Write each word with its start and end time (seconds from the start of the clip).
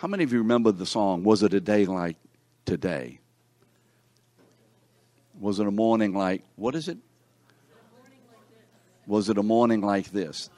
How 0.00 0.08
many 0.08 0.24
of 0.24 0.32
you 0.32 0.38
remember 0.38 0.72
the 0.72 0.86
song, 0.86 1.24
Was 1.24 1.42
It 1.42 1.52
a 1.52 1.60
Day 1.60 1.84
Like 1.84 2.16
Today? 2.64 3.20
Was 5.38 5.60
it 5.60 5.66
a 5.66 5.70
morning 5.70 6.14
like, 6.14 6.42
what 6.56 6.74
is 6.74 6.88
it? 6.88 6.96
Was 9.06 9.28
it 9.28 9.36
a 9.36 9.42
morning 9.42 9.82
like 9.82 10.10
this? 10.10 10.48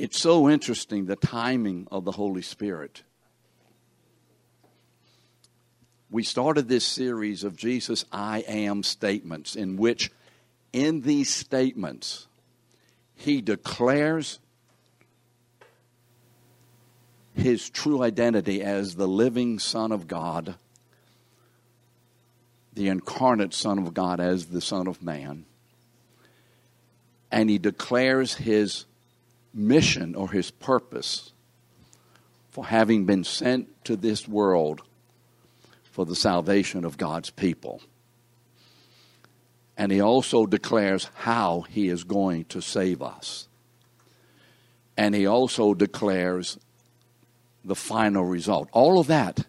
It's 0.00 0.18
so 0.18 0.48
interesting 0.48 1.06
the 1.06 1.14
timing 1.14 1.86
of 1.92 2.04
the 2.04 2.10
Holy 2.10 2.42
Spirit. 2.42 3.04
We 6.10 6.24
started 6.24 6.66
this 6.66 6.84
series 6.84 7.44
of 7.44 7.54
Jesus 7.54 8.06
I 8.10 8.40
am 8.48 8.82
statements, 8.82 9.54
in 9.54 9.76
which, 9.76 10.10
in 10.72 11.02
these 11.02 11.32
statements, 11.32 12.26
he 13.14 13.40
declares 13.40 14.40
his 17.38 17.70
true 17.70 18.02
identity 18.02 18.62
as 18.62 18.96
the 18.96 19.06
living 19.06 19.58
Son 19.58 19.92
of 19.92 20.06
God, 20.06 20.56
the 22.74 22.88
incarnate 22.88 23.54
Son 23.54 23.78
of 23.78 23.94
God 23.94 24.20
as 24.20 24.46
the 24.46 24.60
Son 24.60 24.86
of 24.86 25.02
Man, 25.02 25.44
and 27.30 27.48
he 27.48 27.58
declares 27.58 28.34
his 28.34 28.86
mission 29.54 30.14
or 30.14 30.30
his 30.30 30.50
purpose 30.50 31.32
for 32.50 32.66
having 32.66 33.04
been 33.04 33.24
sent 33.24 33.84
to 33.84 33.96
this 33.96 34.26
world 34.26 34.82
for 35.84 36.04
the 36.04 36.16
salvation 36.16 36.84
of 36.84 36.96
God's 36.96 37.30
people. 37.30 37.80
And 39.76 39.92
he 39.92 40.00
also 40.00 40.46
declares 40.46 41.10
how 41.14 41.62
he 41.68 41.88
is 41.88 42.02
going 42.04 42.46
to 42.46 42.60
save 42.60 43.00
us. 43.00 43.46
And 44.96 45.14
he 45.14 45.26
also 45.26 45.74
declares 45.74 46.58
the 47.64 47.74
final 47.74 48.24
result. 48.24 48.68
All 48.72 48.98
of 48.98 49.08
that 49.08 49.46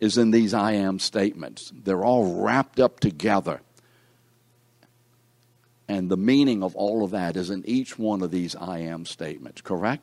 is 0.00 0.18
in 0.18 0.30
these 0.30 0.54
I 0.54 0.72
am 0.72 0.98
statements. 0.98 1.72
They're 1.74 2.04
all 2.04 2.42
wrapped 2.42 2.80
up 2.80 3.00
together 3.00 3.60
and 5.88 6.10
the 6.10 6.16
meaning 6.16 6.62
of 6.62 6.74
all 6.74 7.04
of 7.04 7.12
that 7.12 7.36
is 7.36 7.50
in 7.50 7.64
each 7.66 7.98
one 7.98 8.22
of 8.22 8.30
these 8.30 8.56
I 8.56 8.80
am 8.80 9.06
statements, 9.06 9.60
correct? 9.60 10.02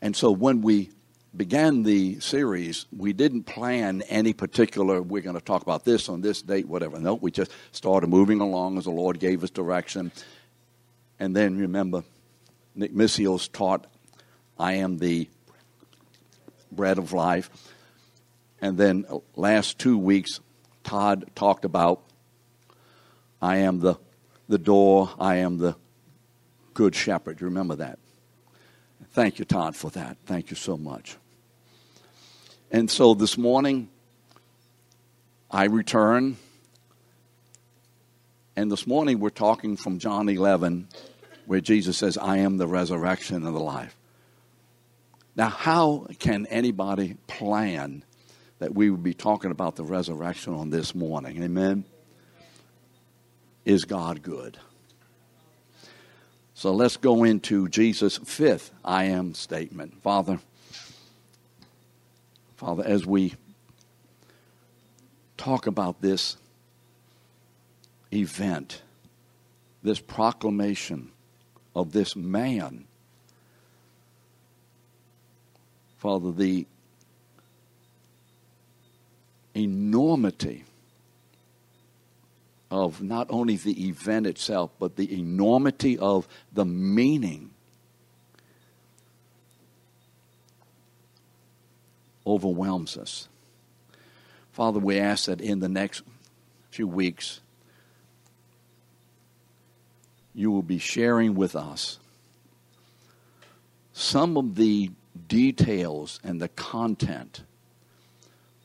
And 0.00 0.14
so 0.14 0.30
when 0.30 0.62
we 0.62 0.90
began 1.36 1.82
the 1.82 2.20
series, 2.20 2.86
we 2.96 3.12
didn't 3.12 3.44
plan 3.44 4.02
any 4.02 4.32
particular, 4.32 5.02
we're 5.02 5.22
going 5.22 5.36
to 5.36 5.44
talk 5.44 5.62
about 5.62 5.84
this 5.84 6.08
on 6.08 6.20
this 6.20 6.40
date, 6.42 6.68
whatever. 6.68 6.98
No, 6.98 7.14
we 7.14 7.30
just 7.30 7.50
started 7.72 8.08
moving 8.08 8.40
along 8.40 8.78
as 8.78 8.84
the 8.84 8.90
Lord 8.90 9.18
gave 9.18 9.42
us 9.42 9.50
direction. 9.50 10.12
And 11.18 11.34
then 11.34 11.58
remember, 11.58 12.04
Nick 12.74 12.94
Missios 12.94 13.50
taught, 13.50 13.86
I 14.60 14.74
am 14.74 14.98
the 14.98 15.26
bread 16.70 16.98
of 16.98 17.14
life. 17.14 17.48
And 18.60 18.76
then 18.76 19.06
last 19.34 19.78
two 19.78 19.96
weeks, 19.96 20.40
Todd 20.84 21.30
talked 21.34 21.64
about 21.64 22.02
I 23.40 23.58
am 23.58 23.80
the, 23.80 23.94
the 24.50 24.58
door. 24.58 25.08
I 25.18 25.36
am 25.36 25.56
the 25.56 25.76
good 26.74 26.94
shepherd. 26.94 27.40
You 27.40 27.46
remember 27.46 27.76
that? 27.76 27.98
Thank 29.12 29.38
you, 29.38 29.46
Todd, 29.46 29.74
for 29.74 29.90
that. 29.92 30.18
Thank 30.26 30.50
you 30.50 30.56
so 30.56 30.76
much. 30.76 31.16
And 32.70 32.90
so 32.90 33.14
this 33.14 33.38
morning, 33.38 33.88
I 35.50 35.64
return. 35.64 36.36
And 38.56 38.70
this 38.70 38.86
morning, 38.86 39.20
we're 39.20 39.30
talking 39.30 39.78
from 39.78 39.98
John 39.98 40.28
11, 40.28 40.88
where 41.46 41.62
Jesus 41.62 41.96
says, 41.96 42.18
I 42.18 42.38
am 42.38 42.58
the 42.58 42.66
resurrection 42.66 43.36
and 43.36 43.56
the 43.56 43.60
life. 43.60 43.96
Now, 45.36 45.48
how 45.48 46.06
can 46.18 46.46
anybody 46.46 47.16
plan 47.26 48.04
that 48.58 48.74
we 48.74 48.90
would 48.90 49.02
be 49.02 49.14
talking 49.14 49.50
about 49.50 49.76
the 49.76 49.84
resurrection 49.84 50.54
on 50.54 50.70
this 50.70 50.94
morning? 50.94 51.42
Amen? 51.42 51.84
is 53.64 53.84
God 53.84 54.22
good? 54.22 54.58
So 56.54 56.72
let's 56.74 56.96
go 56.96 57.24
into 57.24 57.68
Jesus' 57.68 58.18
fifth 58.18 58.70
I 58.84 59.04
am 59.04 59.34
statement. 59.34 60.02
Father, 60.02 60.40
Father, 62.56 62.84
as 62.84 63.06
we 63.06 63.34
talk 65.38 65.66
about 65.66 66.02
this 66.02 66.36
event, 68.12 68.82
this 69.82 70.00
proclamation 70.00 71.12
of 71.74 71.92
this 71.92 72.14
man, 72.14 72.84
Father, 76.00 76.32
the 76.32 76.66
enormity 79.54 80.64
of 82.70 83.02
not 83.02 83.26
only 83.28 83.56
the 83.56 83.86
event 83.86 84.26
itself, 84.26 84.70
but 84.78 84.96
the 84.96 85.12
enormity 85.12 85.98
of 85.98 86.26
the 86.54 86.64
meaning 86.64 87.50
overwhelms 92.26 92.96
us. 92.96 93.28
Father, 94.52 94.80
we 94.80 94.98
ask 94.98 95.26
that 95.26 95.42
in 95.42 95.60
the 95.60 95.68
next 95.68 96.02
few 96.70 96.88
weeks, 96.88 97.40
you 100.34 100.50
will 100.50 100.62
be 100.62 100.78
sharing 100.78 101.34
with 101.34 101.54
us 101.54 101.98
some 103.92 104.38
of 104.38 104.54
the 104.54 104.92
details 105.28 106.20
and 106.22 106.40
the 106.40 106.48
content 106.48 107.42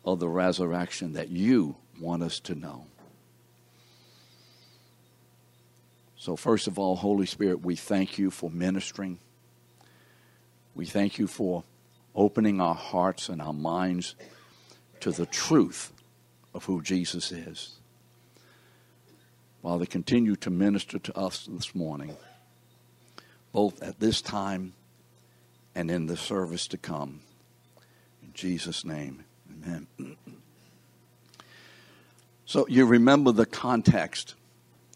of 0.04 0.20
the 0.20 0.30
resurrection 0.30 1.14
that 1.14 1.30
you 1.30 1.76
want 2.00 2.24
us 2.24 2.40
to 2.42 2.56
know. 2.56 2.86
So, 6.18 6.36
first 6.36 6.68
of 6.68 6.80
all, 6.80 6.96
Holy 6.96 7.26
Spirit, 7.26 7.62
we 7.62 7.76
thank 7.76 8.18
you 8.18 8.32
for 8.32 8.50
ministering. 8.50 9.20
We 10.74 10.86
thank 10.86 11.20
you 11.20 11.28
for 11.28 11.64
opening 12.16 12.60
our 12.60 12.76
hearts 12.76 13.30
and 13.30 13.42
our 13.42 13.54
minds 13.54 14.16
to 15.02 15.12
the 15.12 15.26
truth 15.26 15.94
of 16.54 16.66
who 16.66 16.82
Jesus 16.82 17.32
is. 17.32 17.76
Father, 19.62 19.86
continue 19.86 20.36
to 20.38 20.50
minister 20.50 21.00
to 21.00 21.18
us 21.18 21.48
this 21.52 21.76
morning, 21.76 22.16
both 23.52 23.82
at 23.82 24.00
this 24.00 24.22
time 24.22 24.74
and 25.76 25.92
in 25.92 26.08
the 26.08 26.18
service 26.18 26.68
to 26.70 26.78
come. 26.78 27.20
In 28.24 28.32
Jesus' 28.34 28.86
name, 28.86 29.24
amen. 29.52 29.88
So, 32.46 32.66
you 32.68 32.86
remember 32.86 33.32
the 33.32 33.46
context 33.46 34.36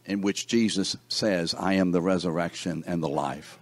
in 0.06 0.22
which 0.22 0.48
Jesus 0.48 0.96
says, 1.08 1.54
I 1.54 1.74
am 1.74 1.92
the 1.92 2.02
resurrection 2.02 2.84
and 2.88 3.04
the 3.04 3.10
life. 3.10 3.60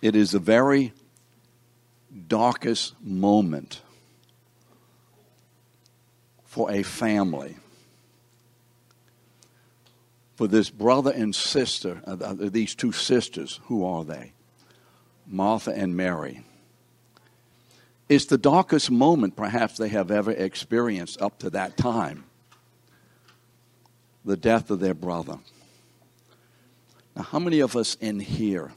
It 0.00 0.16
is 0.16 0.30
the 0.30 0.38
very 0.38 0.92
darkest 2.26 2.94
moment 3.02 3.80
for 6.44 6.70
a 6.70 6.82
family. 6.82 7.56
For 10.38 10.46
this 10.46 10.70
brother 10.70 11.10
and 11.10 11.34
sister, 11.34 12.00
uh, 12.06 12.16
uh 12.20 12.34
these 12.38 12.76
two 12.76 12.92
sisters, 12.92 13.58
who 13.64 13.84
are 13.84 14.04
they? 14.04 14.34
Martha 15.26 15.72
and 15.72 15.96
Mary. 15.96 16.44
It's 18.08 18.26
the 18.26 18.38
darkest 18.38 18.88
moment 18.88 19.34
perhaps 19.34 19.78
they 19.78 19.88
have 19.88 20.12
ever 20.12 20.30
experienced 20.30 21.20
up 21.20 21.40
to 21.40 21.50
that 21.50 21.76
time 21.76 22.22
the 24.24 24.36
death 24.36 24.70
of 24.70 24.78
their 24.78 24.94
brother. 24.94 25.40
Now, 27.16 27.22
how 27.24 27.40
many 27.40 27.58
of 27.58 27.74
us 27.74 27.96
in 27.96 28.20
here 28.20 28.70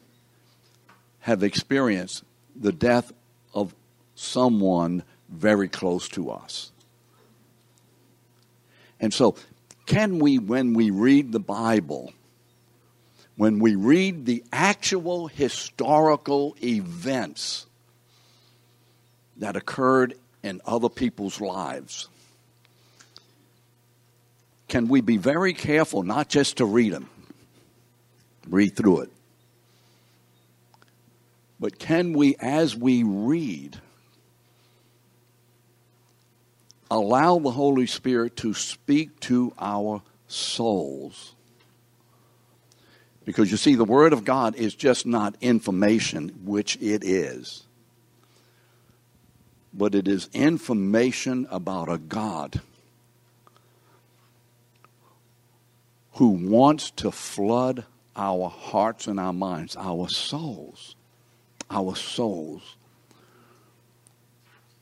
have 1.20 1.44
experienced 1.44 2.24
the 2.56 2.72
death 2.72 3.14
of 3.54 3.76
someone 4.16 5.04
very 5.30 5.68
close 5.68 6.10
to 6.10 6.32
us? 6.32 6.72
And 9.00 9.14
so, 9.14 9.36
can 9.92 10.20
we, 10.20 10.40
when 10.40 10.74
we 10.74 10.90
read 10.90 11.34
the 11.34 11.40
Bible, 11.42 12.14
when 13.36 13.60
we 13.60 13.76
read 13.76 14.26
the 14.26 14.42
actual 14.54 15.28
historical 15.28 16.56
events 16.64 17.66
that 19.36 19.58
occurred 19.58 20.14
in 20.44 20.62
other 20.66 20.88
people's 20.88 21.42
lives, 21.42 22.08
can 24.70 24.88
we 24.88 25.02
be 25.02 25.18
very 25.18 25.54
careful 25.54 26.04
not 26.04 26.30
just 26.30 26.58
to 26.58 26.66
read 26.66 26.94
them, 26.94 27.10
read 28.48 28.74
through 28.78 29.02
it, 29.02 29.10
but 31.60 31.78
can 31.78 32.14
we, 32.14 32.38
as 32.40 32.78
we 32.78 33.04
read, 33.04 33.78
allow 36.92 37.40
the 37.40 37.50
Holy 37.50 37.88
Spirit 37.88 38.36
to 38.38 38.54
speak 38.54 39.20
to 39.22 39.54
our 39.58 40.04
souls? 40.28 41.34
Because 43.24 43.50
you 43.50 43.58
see, 43.58 43.76
the 43.76 43.86
Word 43.86 44.14
of 44.14 44.26
God 44.26 44.56
is 44.56 44.76
just 44.76 45.06
not 45.06 45.36
information, 45.42 46.42
which 46.44 46.76
it 46.82 47.04
is, 47.04 47.64
but 49.74 49.96
it 49.96 50.08
is 50.08 50.30
information 50.34 51.48
about 51.50 51.90
a 51.90 51.98
God 51.98 52.60
who 56.14 56.30
wants 56.30 56.92
to 56.92 57.12
flood 57.12 57.86
our 58.16 58.50
hearts 58.50 59.08
and 59.08 59.20
our 59.20 59.32
minds, 59.32 59.78
our 59.78 60.10
souls, 60.10 60.96
our 61.70 61.96
souls, 61.96 62.76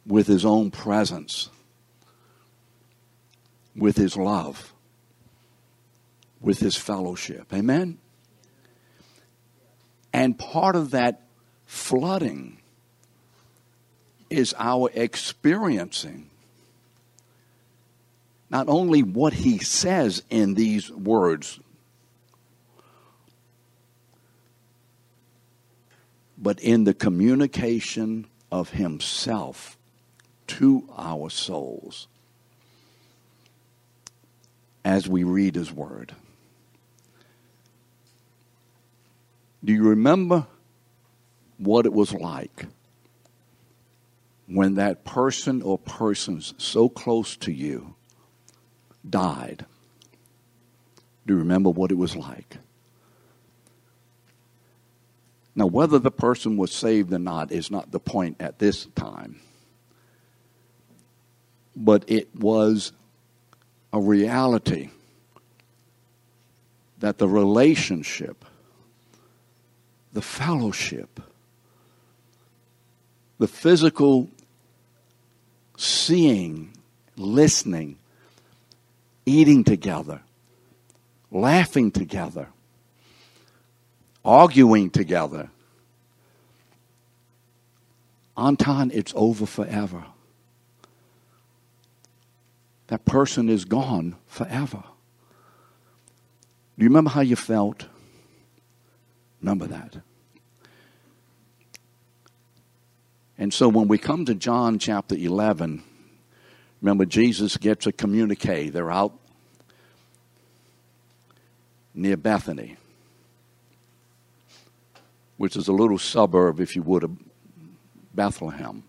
with 0.07 0.25
His 0.25 0.43
own 0.43 0.71
presence, 0.71 1.49
with 3.75 3.97
His 3.97 4.17
love, 4.17 4.73
with 6.41 6.59
His 6.59 6.75
fellowship. 6.75 7.53
Amen? 7.53 7.97
And 10.11 10.37
part 10.37 10.75
of 10.75 10.91
that 10.91 11.21
flooding 11.65 12.57
is 14.29 14.53
our 14.57 14.89
experiencing 14.93 16.29
not 18.49 18.67
only 18.67 19.03
what 19.03 19.33
he 19.33 19.59
says 19.59 20.23
in 20.29 20.55
these 20.55 20.89
words, 20.91 21.59
but 26.37 26.59
in 26.59 26.83
the 26.83 26.93
communication 26.93 28.25
of 28.51 28.71
himself 28.71 29.77
to 30.47 30.89
our 30.97 31.29
souls 31.29 32.07
as 34.89 35.07
we 35.07 35.23
read 35.23 35.53
his 35.53 35.71
word. 35.71 36.15
Do 39.63 39.71
you 39.71 39.89
remember 39.89 40.47
what 41.59 41.85
it 41.85 41.93
was 41.93 42.11
like 42.11 42.65
when 44.47 44.73
that 44.75 45.05
person 45.05 45.61
or 45.61 45.77
persons 45.77 46.55
so 46.57 46.89
close 46.89 47.37
to 47.37 47.51
you 47.51 47.93
died? 49.07 49.63
Do 51.27 51.35
you 51.35 51.39
remember 51.39 51.69
what 51.69 51.91
it 51.91 51.97
was 51.97 52.15
like? 52.15 52.57
Now, 55.53 55.67
whether 55.67 55.99
the 55.99 56.09
person 56.09 56.57
was 56.57 56.71
saved 56.71 57.13
or 57.13 57.19
not 57.19 57.51
is 57.51 57.69
not 57.69 57.91
the 57.91 57.99
point 57.99 58.37
at 58.39 58.57
this 58.57 58.87
time. 58.95 59.39
But 61.75 62.05
it 62.07 62.35
was 62.35 62.91
a 63.91 63.99
reality 63.99 64.89
that 66.99 67.17
the 67.17 67.27
relationship 67.27 68.45
the 70.13 70.21
fellowship, 70.21 71.21
the 73.37 73.47
physical 73.47 74.29
seeing, 75.77 76.73
listening, 77.15 77.97
eating 79.25 79.63
together, 79.63 80.21
laughing 81.31 81.91
together, 81.91 82.47
arguing 84.25 84.89
together. 84.89 85.49
Anton, 88.35 88.89
it's 88.93 89.13
over 89.15 89.45
forever. 89.45 90.05
That 92.89 93.05
person 93.05 93.49
is 93.49 93.65
gone 93.65 94.15
forever. 94.25 94.83
Do 96.77 96.83
you 96.83 96.89
remember 96.89 97.11
how 97.11 97.21
you 97.21 97.35
felt? 97.35 97.85
Remember 99.41 99.67
that. 99.67 99.97
And 103.37 103.53
so 103.53 103.69
when 103.69 103.87
we 103.87 103.99
come 103.99 104.25
to 104.25 104.33
John 104.33 104.79
chapter 104.79 105.13
11, 105.13 105.83
remember 106.81 107.05
Jesus 107.05 107.57
gets 107.57 107.85
a 107.85 107.91
communique. 107.91 108.69
They're 108.69 108.91
out 108.91 109.13
near 111.93 112.17
Bethany, 112.17 112.77
which 115.37 115.55
is 115.55 115.67
a 115.67 115.73
little 115.73 115.99
suburb, 115.99 116.59
if 116.59 116.75
you 116.75 116.81
would, 116.81 117.03
of 117.03 117.11
Bethlehem. 118.15 118.83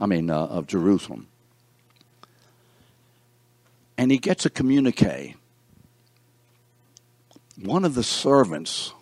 I 0.00 0.06
mean, 0.06 0.30
uh, 0.30 0.46
of 0.46 0.66
Jerusalem. 0.66 1.28
And 3.98 4.10
he 4.10 4.18
gets 4.18 4.44
a 4.44 4.50
communique. 4.50 5.34
One 7.62 7.84
of 7.84 7.94
the 7.94 8.02
servants 8.02 8.92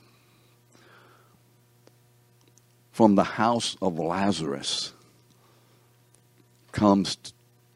from 2.93 3.17
the 3.17 3.25
house 3.25 3.77
of 3.83 3.99
Lazarus 3.99 4.93
comes 6.71 7.17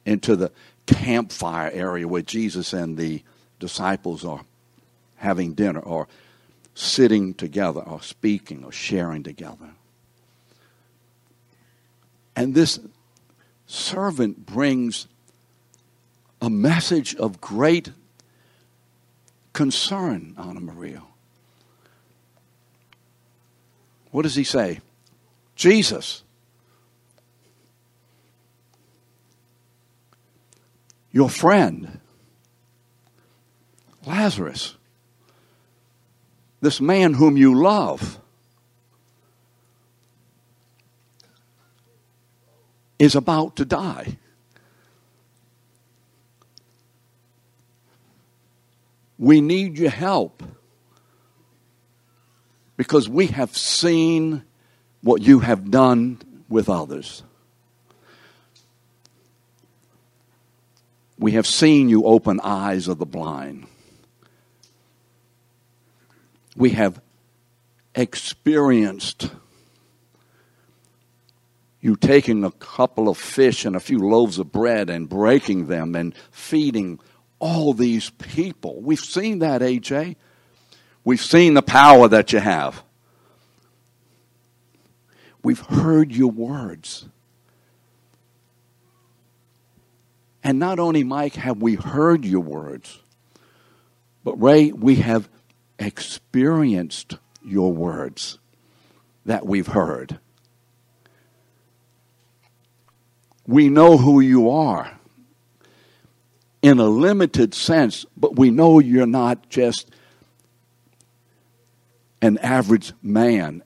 into 0.06 0.36
the 0.36 0.52
campfire 0.86 1.70
area 1.72 2.06
where 2.06 2.22
Jesus 2.22 2.72
and 2.72 2.96
the 2.96 3.22
disciples 3.58 4.24
are 4.24 4.44
having 5.16 5.54
dinner 5.54 5.80
or 5.80 6.06
sitting 6.74 7.34
together 7.34 7.80
or 7.80 8.00
speaking 8.00 8.64
or 8.64 8.70
sharing 8.70 9.24
together. 9.24 9.70
And 12.36 12.54
this 12.54 12.78
servant 13.66 14.46
brings 14.46 15.08
a 16.40 16.50
message 16.50 17.16
of 17.16 17.40
great 17.40 17.90
concern, 19.52 20.34
Anna 20.38 20.60
Maria. 20.60 21.02
What 24.10 24.22
does 24.22 24.34
he 24.34 24.44
say? 24.44 24.80
Jesus. 25.56 26.22
Your 31.10 31.28
friend, 31.28 32.00
Lazarus, 34.06 34.76
this 36.60 36.80
man 36.80 37.14
whom 37.14 37.36
you 37.36 37.54
love, 37.54 38.20
is 42.98 43.14
about 43.14 43.56
to 43.56 43.64
die. 43.64 44.18
We 49.18 49.40
need 49.40 49.78
your 49.78 49.90
help 49.90 50.42
because 52.76 53.08
we 53.08 53.26
have 53.26 53.56
seen 53.56 54.44
what 55.02 55.22
you 55.22 55.40
have 55.40 55.70
done 55.70 56.20
with 56.48 56.68
others. 56.68 57.24
We 61.18 61.32
have 61.32 61.46
seen 61.46 61.88
you 61.88 62.04
open 62.04 62.40
eyes 62.42 62.86
of 62.86 62.98
the 62.98 63.06
blind. 63.06 63.66
We 66.56 66.70
have 66.70 67.00
experienced 67.94 69.30
you 71.80 71.96
taking 71.96 72.44
a 72.44 72.50
couple 72.52 73.08
of 73.08 73.16
fish 73.18 73.64
and 73.64 73.74
a 73.74 73.80
few 73.80 73.98
loaves 73.98 74.38
of 74.38 74.52
bread 74.52 74.90
and 74.90 75.08
breaking 75.08 75.66
them 75.66 75.94
and 75.94 76.14
feeding 76.30 77.00
all 77.38 77.72
these 77.72 78.10
people. 78.10 78.80
We've 78.80 78.98
seen 78.98 79.40
that, 79.40 79.60
AJ. 79.60 80.16
We've 81.04 81.20
seen 81.20 81.54
the 81.54 81.62
power 81.62 82.08
that 82.08 82.32
you 82.32 82.40
have. 82.40 82.82
We've 85.42 85.60
heard 85.60 86.12
your 86.12 86.30
words. 86.30 87.06
And 90.42 90.58
not 90.58 90.78
only, 90.78 91.04
Mike, 91.04 91.34
have 91.34 91.62
we 91.62 91.74
heard 91.74 92.24
your 92.24 92.40
words, 92.40 93.00
but 94.24 94.40
Ray, 94.40 94.72
we 94.72 94.96
have 94.96 95.28
experienced 95.78 97.18
your 97.44 97.72
words 97.72 98.38
that 99.24 99.46
we've 99.46 99.66
heard. 99.66 100.18
We 103.46 103.68
know 103.68 103.96
who 103.96 104.20
you 104.20 104.50
are 104.50 104.97
in 106.62 106.78
a 106.78 106.86
limited 106.86 107.54
sense, 107.54 108.04
but 108.16 108.36
we 108.36 108.50
know 108.50 108.78
you're 108.78 109.06
not 109.06 109.48
just 109.48 109.90
an 112.20 112.38
average 112.38 112.92
man, 113.02 113.62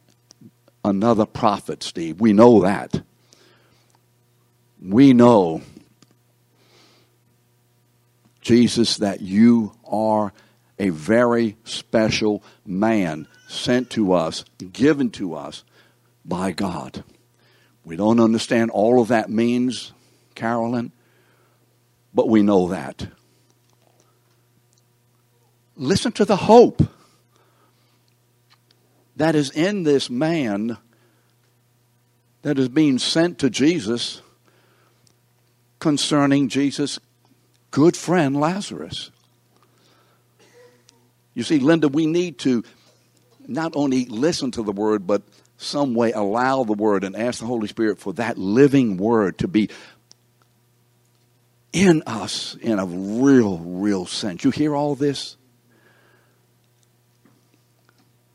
another 0.84 1.24
prophet, 1.26 1.82
Steve. 1.82 2.20
We 2.20 2.32
know 2.32 2.60
that. 2.62 3.02
We 4.80 5.12
know, 5.14 5.62
Jesus, 8.40 8.98
that 8.98 9.20
you 9.20 9.72
are 9.86 10.32
a 10.78 10.90
very 10.90 11.56
special 11.64 12.42
man 12.66 13.28
sent 13.46 13.90
to 13.90 14.12
us, 14.12 14.44
given 14.72 15.10
to 15.10 15.34
us 15.34 15.62
by 16.24 16.52
God. 16.52 17.04
We 17.84 17.96
don't 17.96 18.20
understand 18.20 18.70
all 18.70 19.00
of 19.00 19.08
that 19.08 19.30
means, 19.30 19.92
Carolyn, 20.34 20.92
but 22.14 22.28
we 22.28 22.42
know 22.42 22.68
that. 22.68 23.06
Listen 25.76 26.12
to 26.12 26.24
the 26.24 26.36
hope 26.36 26.82
that 29.16 29.34
is 29.34 29.50
in 29.50 29.82
this 29.82 30.10
man 30.10 30.76
that 32.42 32.58
is 32.58 32.68
being 32.68 32.98
sent 32.98 33.38
to 33.38 33.50
Jesus 33.50 34.20
concerning 35.78 36.48
Jesus' 36.48 36.98
good 37.70 37.96
friend 37.96 38.38
Lazarus. 38.38 39.10
You 41.34 41.42
see, 41.42 41.58
Linda, 41.58 41.88
we 41.88 42.06
need 42.06 42.38
to 42.38 42.62
not 43.46 43.72
only 43.74 44.04
listen 44.04 44.50
to 44.52 44.62
the 44.62 44.72
word, 44.72 45.06
but 45.06 45.22
some 45.56 45.94
way 45.94 46.12
allow 46.12 46.64
the 46.64 46.72
word 46.72 47.04
and 47.04 47.16
ask 47.16 47.40
the 47.40 47.46
Holy 47.46 47.68
Spirit 47.68 47.98
for 47.98 48.12
that 48.14 48.36
living 48.36 48.96
word 48.96 49.38
to 49.38 49.48
be 49.48 49.70
in 51.72 52.02
us 52.06 52.56
in 52.60 52.78
a 52.78 52.86
real, 52.86 53.58
real 53.58 54.06
sense. 54.06 54.44
You 54.44 54.50
hear 54.50 54.74
all 54.74 54.94
this? 54.94 55.36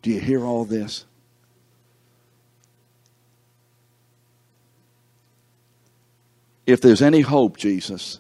Do 0.02 0.10
you 0.10 0.20
hear 0.20 0.44
all 0.44 0.66
this? 0.66 1.06
If 6.66 6.82
there's 6.82 7.02
any 7.02 7.22
hope, 7.22 7.58
Jesus, 7.58 8.20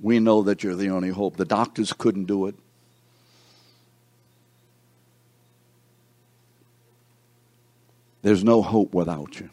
we 0.00 0.18
know 0.18 0.42
that 0.42 0.62
you're 0.62 0.74
the 0.74 0.90
only 0.90 1.10
hope. 1.10 1.36
The 1.36 1.44
doctors 1.44 1.92
couldn't 1.92 2.24
do 2.24 2.46
it. 2.46 2.54
There's 8.22 8.44
no 8.44 8.62
hope 8.62 8.94
without 8.94 9.40
you. 9.40 9.50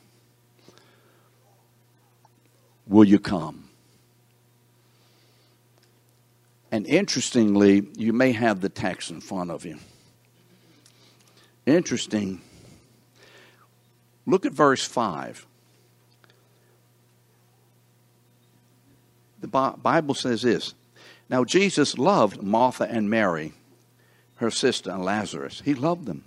Will 2.87 3.05
you 3.05 3.19
come? 3.19 3.69
And 6.71 6.85
interestingly, 6.85 7.87
you 7.95 8.13
may 8.13 8.31
have 8.33 8.61
the 8.61 8.69
text 8.69 9.09
in 9.09 9.21
front 9.21 9.51
of 9.51 9.65
you. 9.65 9.77
Interesting. 11.65 12.41
Look 14.25 14.45
at 14.45 14.51
verse 14.51 14.85
5. 14.85 15.45
The 19.39 19.47
Bible 19.47 20.13
says 20.13 20.41
this 20.41 20.73
Now, 21.29 21.43
Jesus 21.43 21.97
loved 21.97 22.41
Martha 22.41 22.87
and 22.89 23.09
Mary, 23.09 23.53
her 24.35 24.51
sister, 24.51 24.91
and 24.91 25.03
Lazarus. 25.03 25.61
He 25.63 25.73
loved 25.73 26.05
them. 26.05 26.23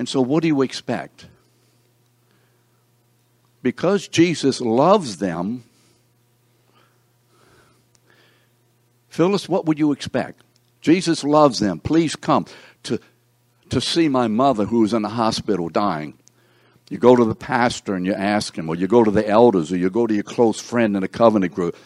And 0.00 0.08
so, 0.08 0.22
what 0.22 0.40
do 0.40 0.48
you 0.48 0.62
expect? 0.62 1.26
Because 3.60 4.08
Jesus 4.08 4.62
loves 4.62 5.18
them, 5.18 5.64
Phyllis, 9.10 9.46
what 9.46 9.66
would 9.66 9.78
you 9.78 9.92
expect? 9.92 10.42
Jesus 10.80 11.22
loves 11.22 11.58
them. 11.58 11.80
Please 11.80 12.16
come 12.16 12.46
to, 12.84 12.98
to 13.68 13.78
see 13.82 14.08
my 14.08 14.26
mother 14.26 14.64
who's 14.64 14.94
in 14.94 15.02
the 15.02 15.10
hospital 15.10 15.68
dying. 15.68 16.14
You 16.88 16.96
go 16.96 17.14
to 17.14 17.26
the 17.26 17.34
pastor 17.34 17.94
and 17.94 18.06
you 18.06 18.14
ask 18.14 18.56
him, 18.56 18.70
or 18.70 18.76
you 18.76 18.86
go 18.86 19.04
to 19.04 19.10
the 19.10 19.28
elders, 19.28 19.70
or 19.70 19.76
you 19.76 19.90
go 19.90 20.06
to 20.06 20.14
your 20.14 20.22
close 20.22 20.58
friend 20.58 20.96
in 20.96 21.02
a 21.02 21.08
covenant 21.08 21.54
group. 21.54 21.76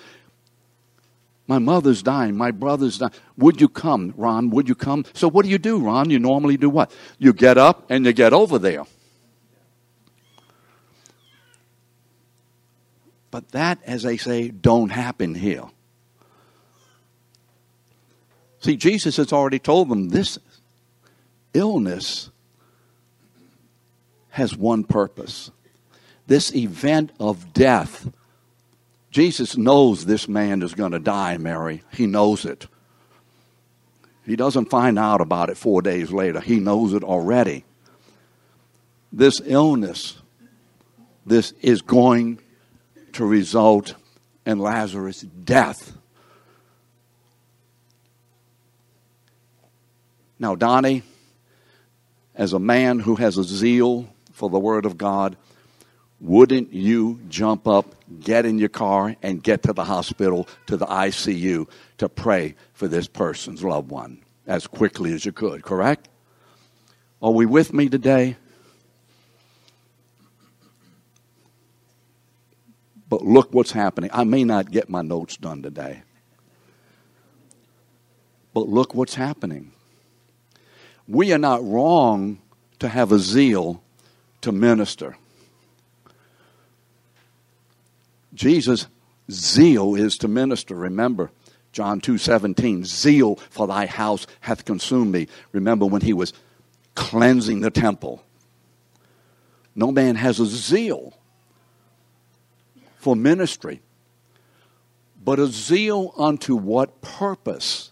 My 1.46 1.58
mother's 1.58 2.02
dying. 2.02 2.36
My 2.36 2.50
brother's 2.50 2.98
dying. 2.98 3.12
Would 3.36 3.60
you 3.60 3.68
come, 3.68 4.14
Ron? 4.16 4.50
Would 4.50 4.68
you 4.68 4.74
come? 4.74 5.04
So, 5.12 5.28
what 5.28 5.44
do 5.44 5.50
you 5.50 5.58
do, 5.58 5.78
Ron? 5.78 6.10
You 6.10 6.18
normally 6.18 6.56
do 6.56 6.70
what? 6.70 6.90
You 7.18 7.32
get 7.32 7.58
up 7.58 7.90
and 7.90 8.06
you 8.06 8.12
get 8.12 8.32
over 8.32 8.58
there. 8.58 8.84
But 13.30 13.50
that, 13.50 13.80
as 13.84 14.04
they 14.04 14.16
say, 14.16 14.48
don't 14.48 14.90
happen 14.90 15.34
here. 15.34 15.64
See, 18.60 18.76
Jesus 18.76 19.16
has 19.18 19.32
already 19.32 19.58
told 19.58 19.88
them 19.90 20.08
this 20.08 20.38
illness 21.52 22.30
has 24.30 24.56
one 24.56 24.84
purpose. 24.84 25.50
This 26.26 26.54
event 26.54 27.12
of 27.20 27.52
death 27.52 28.08
Jesus 29.14 29.56
knows 29.56 30.04
this 30.04 30.26
man 30.26 30.60
is 30.60 30.74
going 30.74 30.90
to 30.90 30.98
die, 30.98 31.38
Mary. 31.38 31.84
He 31.92 32.04
knows 32.04 32.44
it. 32.44 32.66
He 34.26 34.34
doesn't 34.34 34.70
find 34.70 34.98
out 34.98 35.20
about 35.20 35.50
it 35.50 35.56
four 35.56 35.82
days 35.82 36.10
later. 36.10 36.40
He 36.40 36.58
knows 36.58 36.92
it 36.92 37.04
already. 37.04 37.64
This 39.12 39.40
illness, 39.44 40.18
this 41.24 41.52
is 41.62 41.80
going 41.80 42.40
to 43.12 43.24
result 43.24 43.94
in 44.44 44.58
Lazarus' 44.58 45.20
death. 45.20 45.96
Now, 50.40 50.56
Donnie, 50.56 51.04
as 52.34 52.52
a 52.52 52.58
man 52.58 52.98
who 52.98 53.14
has 53.14 53.38
a 53.38 53.44
zeal 53.44 54.08
for 54.32 54.50
the 54.50 54.58
Word 54.58 54.84
of 54.84 54.98
God, 54.98 55.36
wouldn't 56.24 56.72
you 56.72 57.20
jump 57.28 57.68
up, 57.68 57.94
get 58.20 58.46
in 58.46 58.58
your 58.58 58.70
car, 58.70 59.14
and 59.22 59.42
get 59.42 59.62
to 59.64 59.74
the 59.74 59.84
hospital, 59.84 60.48
to 60.66 60.76
the 60.78 60.86
ICU, 60.86 61.68
to 61.98 62.08
pray 62.08 62.54
for 62.72 62.88
this 62.88 63.06
person's 63.06 63.62
loved 63.62 63.90
one 63.90 64.22
as 64.46 64.66
quickly 64.66 65.12
as 65.12 65.26
you 65.26 65.32
could, 65.32 65.62
correct? 65.62 66.08
Are 67.20 67.30
we 67.30 67.44
with 67.44 67.74
me 67.74 67.90
today? 67.90 68.38
But 73.10 73.22
look 73.22 73.52
what's 73.52 73.72
happening. 73.72 74.08
I 74.10 74.24
may 74.24 74.44
not 74.44 74.70
get 74.70 74.88
my 74.88 75.02
notes 75.02 75.36
done 75.36 75.62
today. 75.62 76.02
But 78.54 78.66
look 78.66 78.94
what's 78.94 79.14
happening. 79.14 79.72
We 81.06 81.34
are 81.34 81.38
not 81.38 81.62
wrong 81.62 82.40
to 82.78 82.88
have 82.88 83.12
a 83.12 83.18
zeal 83.18 83.82
to 84.40 84.52
minister. 84.52 85.18
Jesus' 88.34 88.86
zeal 89.30 89.94
is 89.94 90.18
to 90.18 90.28
minister. 90.28 90.74
Remember, 90.74 91.30
John 91.72 92.00
2:17, 92.00 92.84
zeal 92.84 93.36
for 93.50 93.66
thy 93.66 93.86
house 93.86 94.26
hath 94.40 94.64
consumed 94.64 95.12
me. 95.12 95.28
Remember 95.52 95.86
when 95.86 96.02
he 96.02 96.12
was 96.12 96.32
cleansing 96.94 97.60
the 97.60 97.70
temple. 97.70 98.22
No 99.74 99.90
man 99.90 100.16
has 100.16 100.38
a 100.38 100.46
zeal 100.46 101.14
for 102.96 103.16
ministry, 103.16 103.80
but 105.22 105.38
a 105.38 105.48
zeal 105.48 106.12
unto 106.16 106.54
what 106.54 107.00
purpose? 107.00 107.90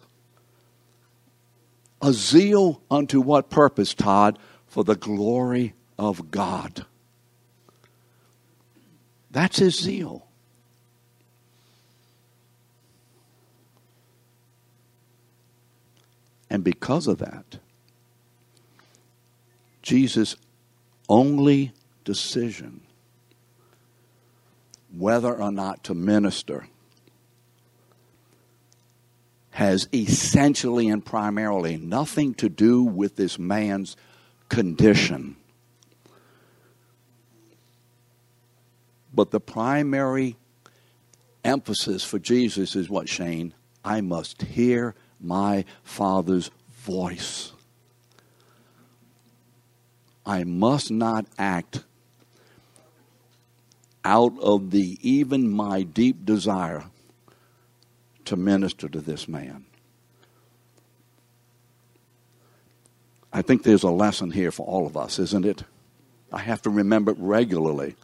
A 2.01 2.13
zeal 2.13 2.83
unto 2.91 3.21
what 3.21 3.51
purpose, 3.51 3.95
Todd? 3.95 4.39
For 4.67 4.85
the 4.85 4.97
glory 4.97 5.75
of 5.99 6.31
God. 6.31 6.87
That's 9.31 9.59
his 9.59 9.79
zeal. 9.79 10.27
And 16.53 16.63
because 16.63 17.07
of 17.07 17.17
that, 17.17 17.61
Jesus' 19.81 20.37
only 21.09 21.73
decision 22.05 22.83
whether 24.95 25.33
or 25.33 25.51
not 25.51 25.83
to 25.85 25.95
minister 25.95 26.67
has 29.53 29.89
essentially 29.95 30.91
and 30.91 31.03
primarily 31.03 31.79
nothing 31.79 32.35
to 32.35 32.51
do 32.51 32.83
with 32.83 33.17
this 33.17 33.39
man's 33.39 33.97
condition. 34.51 35.37
But 39.15 39.31
the 39.31 39.41
primary 39.41 40.37
emphasis 41.43 42.05
for 42.05 42.19
Jesus 42.19 42.77
is 42.77 42.91
what, 42.91 43.09
Shane? 43.09 43.55
I 43.83 44.03
must 44.03 44.43
hear 44.43 44.95
my 45.23 45.65
Father's 45.83 46.51
voice. 46.71 47.53
I 50.25 50.45
must 50.45 50.91
not 50.91 51.27
act 51.39 51.85
out 54.05 54.33
of 54.41 54.71
the 54.71 54.99
even 55.01 55.51
my 55.51 55.83
deep 55.83 56.25
desire 56.25 56.85
to 58.25 58.37
minister 58.37 58.89
to 58.89 59.01
this 59.01 59.29
man. 59.29 59.65
I 63.33 63.43
think 63.43 63.63
there's 63.63 63.83
a 63.83 63.91
lesson 63.91 64.31
here 64.31 64.51
for 64.51 64.67
all 64.67 64.87
of 64.87 64.97
us, 64.97 65.19
isn't 65.19 65.47
it? 65.47 65.65
I 66.33 66.39
have 66.39 66.63
to 66.63 66.71
remember 66.71 67.13
it 67.13 67.19
regularly, 67.19 67.97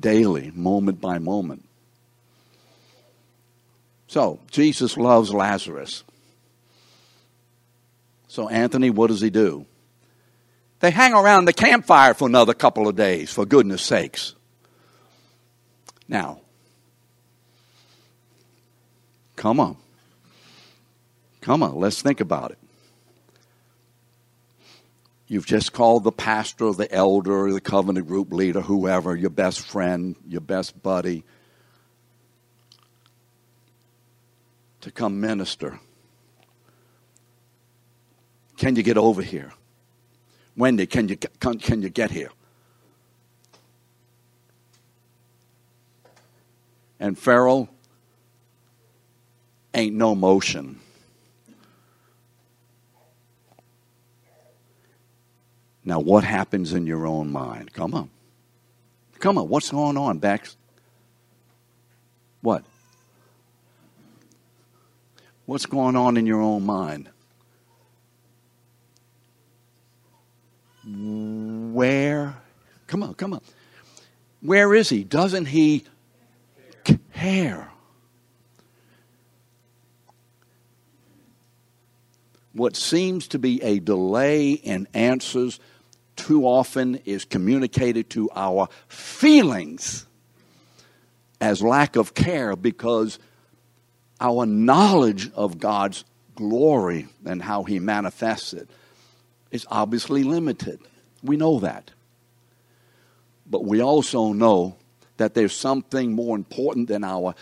daily, 0.00 0.50
moment 0.54 1.00
by 1.00 1.18
moment. 1.18 1.64
So, 4.08 4.40
Jesus 4.50 4.96
loves 4.96 5.32
Lazarus. 5.32 6.04
So, 8.36 8.50
Anthony, 8.50 8.90
what 8.90 9.06
does 9.06 9.22
he 9.22 9.30
do? 9.30 9.64
They 10.80 10.90
hang 10.90 11.14
around 11.14 11.46
the 11.46 11.54
campfire 11.54 12.12
for 12.12 12.28
another 12.28 12.52
couple 12.52 12.86
of 12.86 12.94
days, 12.94 13.32
for 13.32 13.46
goodness 13.46 13.80
sakes. 13.80 14.34
Now, 16.06 16.42
Come 19.36 19.58
on. 19.58 19.78
Come 21.40 21.62
on, 21.62 21.76
let's 21.76 22.02
think 22.02 22.20
about 22.20 22.50
it. 22.50 22.58
You've 25.28 25.46
just 25.46 25.72
called 25.72 26.04
the 26.04 26.12
pastor, 26.12 26.72
the 26.72 26.92
elder, 26.92 27.50
the 27.50 27.60
covenant 27.62 28.06
group 28.06 28.34
leader, 28.34 28.60
whoever, 28.60 29.16
your 29.16 29.30
best 29.30 29.66
friend, 29.66 30.14
your 30.28 30.42
best 30.42 30.82
buddy, 30.82 31.24
to 34.82 34.90
come 34.90 35.22
minister. 35.22 35.80
Can 38.56 38.76
you 38.76 38.82
get 38.82 38.96
over 38.96 39.22
here? 39.22 39.52
Wendy, 40.56 40.86
can 40.86 41.08
you, 41.08 41.16
can, 41.16 41.58
can 41.58 41.82
you 41.82 41.90
get 41.90 42.10
here? 42.10 42.30
And 46.98 47.18
Pharaoh 47.18 47.68
ain't 49.74 49.94
no 49.94 50.14
motion. 50.14 50.80
Now, 55.84 56.00
what 56.00 56.24
happens 56.24 56.72
in 56.72 56.86
your 56.86 57.06
own 57.06 57.30
mind? 57.30 57.72
Come 57.72 57.94
on. 57.94 58.10
Come 59.20 59.38
on. 59.38 59.48
What's 59.48 59.70
going 59.70 59.96
on 59.96 60.18
back? 60.18 60.48
What? 62.40 62.64
What's 65.44 65.66
going 65.66 65.94
on 65.94 66.16
in 66.16 66.26
your 66.26 66.40
own 66.40 66.64
mind? 66.64 67.08
Where? 70.86 72.36
Come 72.86 73.02
on, 73.02 73.14
come 73.14 73.34
on. 73.34 73.40
Where 74.40 74.74
is 74.74 74.88
he? 74.88 75.02
Doesn't 75.02 75.46
he 75.46 75.84
care? 77.12 77.70
What 82.52 82.76
seems 82.76 83.28
to 83.28 83.38
be 83.38 83.62
a 83.62 83.80
delay 83.80 84.52
in 84.52 84.86
answers 84.94 85.60
too 86.14 86.46
often 86.46 86.96
is 87.04 87.24
communicated 87.24 88.08
to 88.10 88.30
our 88.34 88.68
feelings 88.88 90.06
as 91.40 91.60
lack 91.60 91.96
of 91.96 92.14
care 92.14 92.56
because 92.56 93.18
our 94.20 94.46
knowledge 94.46 95.30
of 95.34 95.58
God's 95.58 96.04
glory 96.34 97.08
and 97.24 97.42
how 97.42 97.64
He 97.64 97.78
manifests 97.78 98.54
it 98.54 98.70
is 99.56 99.66
obviously 99.70 100.22
limited. 100.22 100.78
We 101.22 101.36
know 101.36 101.58
that. 101.60 101.90
But 103.44 103.64
we 103.64 103.80
also 103.80 104.32
know 104.32 104.76
that 105.16 105.34
there's 105.34 105.56
something 105.56 106.12
more 106.12 106.36
important 106.36 106.88
than 106.88 107.02
our 107.02 107.34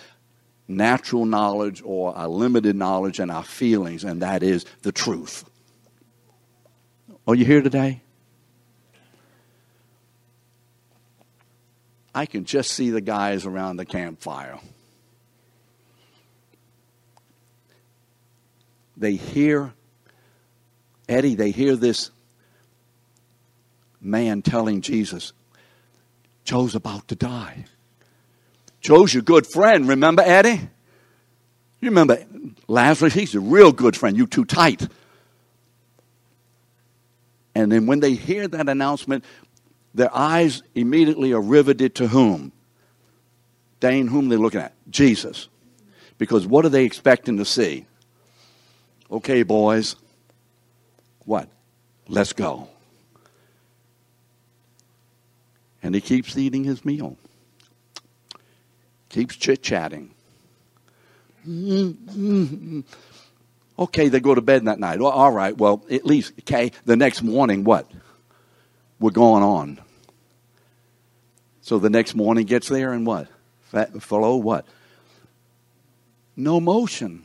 natural 0.66 1.26
knowledge 1.26 1.82
or 1.84 2.16
our 2.16 2.28
limited 2.28 2.76
knowledge 2.76 3.18
and 3.18 3.30
our 3.30 3.44
feelings, 3.44 4.04
and 4.04 4.22
that 4.22 4.42
is 4.42 4.64
the 4.82 4.92
truth. 4.92 5.44
Are 7.26 7.34
you 7.34 7.44
here 7.44 7.62
today? 7.62 8.00
I 12.14 12.26
can 12.26 12.44
just 12.44 12.70
see 12.70 12.90
the 12.90 13.00
guys 13.00 13.44
around 13.44 13.76
the 13.76 13.84
campfire. 13.84 14.58
They 18.96 19.16
hear, 19.16 19.72
Eddie, 21.08 21.34
they 21.34 21.50
hear 21.50 21.76
this 21.76 22.10
man 24.00 24.42
telling 24.42 24.80
Jesus, 24.80 25.32
Joe's 26.44 26.74
about 26.74 27.08
to 27.08 27.14
die. 27.14 27.64
Joe's 28.80 29.14
your 29.14 29.22
good 29.22 29.46
friend, 29.46 29.88
remember, 29.88 30.22
Eddie? 30.22 30.68
You 31.80 31.90
remember 31.90 32.24
Lazarus? 32.68 33.14
He's 33.14 33.34
a 33.34 33.40
real 33.40 33.72
good 33.72 33.96
friend. 33.96 34.16
You 34.16 34.26
too 34.26 34.44
tight. 34.44 34.88
And 37.54 37.70
then 37.70 37.86
when 37.86 38.00
they 38.00 38.14
hear 38.14 38.48
that 38.48 38.68
announcement, 38.68 39.24
their 39.94 40.14
eyes 40.14 40.62
immediately 40.74 41.32
are 41.32 41.40
riveted 41.40 41.94
to 41.96 42.08
whom? 42.08 42.52
Dane, 43.80 44.06
whom 44.06 44.28
they're 44.28 44.38
looking 44.38 44.60
at? 44.60 44.72
Jesus. 44.90 45.48
Because 46.18 46.46
what 46.46 46.64
are 46.64 46.70
they 46.70 46.84
expecting 46.84 47.36
to 47.36 47.44
see? 47.44 47.86
Okay, 49.10 49.42
boys, 49.42 49.96
what? 51.24 51.48
Let's 52.08 52.32
go. 52.32 52.68
And 55.82 55.94
he 55.94 56.00
keeps 56.00 56.36
eating 56.36 56.64
his 56.64 56.84
meal, 56.84 57.16
keeps 59.08 59.36
chit 59.36 59.62
chatting. 59.62 60.10
Okay, 63.78 64.08
they 64.08 64.20
go 64.20 64.34
to 64.34 64.40
bed 64.40 64.64
that 64.64 64.78
night. 64.78 65.00
Well, 65.00 65.10
all 65.10 65.32
right, 65.32 65.56
well, 65.56 65.84
at 65.90 66.06
least, 66.06 66.32
okay, 66.40 66.72
the 66.84 66.96
next 66.96 67.22
morning, 67.22 67.64
what? 67.64 67.90
We're 68.98 69.10
going 69.10 69.42
on. 69.42 69.80
So 71.60 71.78
the 71.78 71.90
next 71.90 72.14
morning 72.14 72.46
gets 72.46 72.68
there 72.68 72.92
and 72.92 73.06
what? 73.06 73.26
Fat, 73.62 74.02
fellow, 74.02 74.36
what? 74.36 74.64
No 76.36 76.60
motion. 76.60 77.24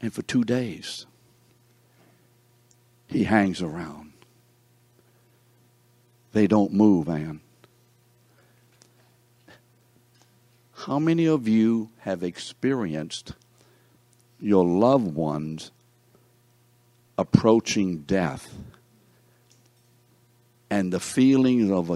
And 0.00 0.12
for 0.12 0.22
two 0.22 0.44
days, 0.44 1.06
he 3.08 3.24
hangs 3.24 3.62
around. 3.62 4.12
They 6.32 6.46
don't 6.46 6.72
move, 6.72 7.08
Ann. 7.08 7.40
How 10.72 10.98
many 10.98 11.26
of 11.26 11.48
you 11.48 11.90
have 11.98 12.22
experienced 12.22 13.32
your 14.38 14.64
loved 14.64 15.14
ones 15.14 15.72
approaching 17.16 17.98
death? 18.02 18.54
and 20.70 20.92
the 20.92 21.00
feelings 21.00 21.70
of, 21.70 21.90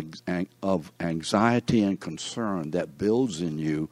of 0.62 0.92
anxiety 1.00 1.82
and 1.82 2.00
concern 2.00 2.70
that 2.70 2.96
builds 2.96 3.40
in 3.40 3.58
you 3.58 3.88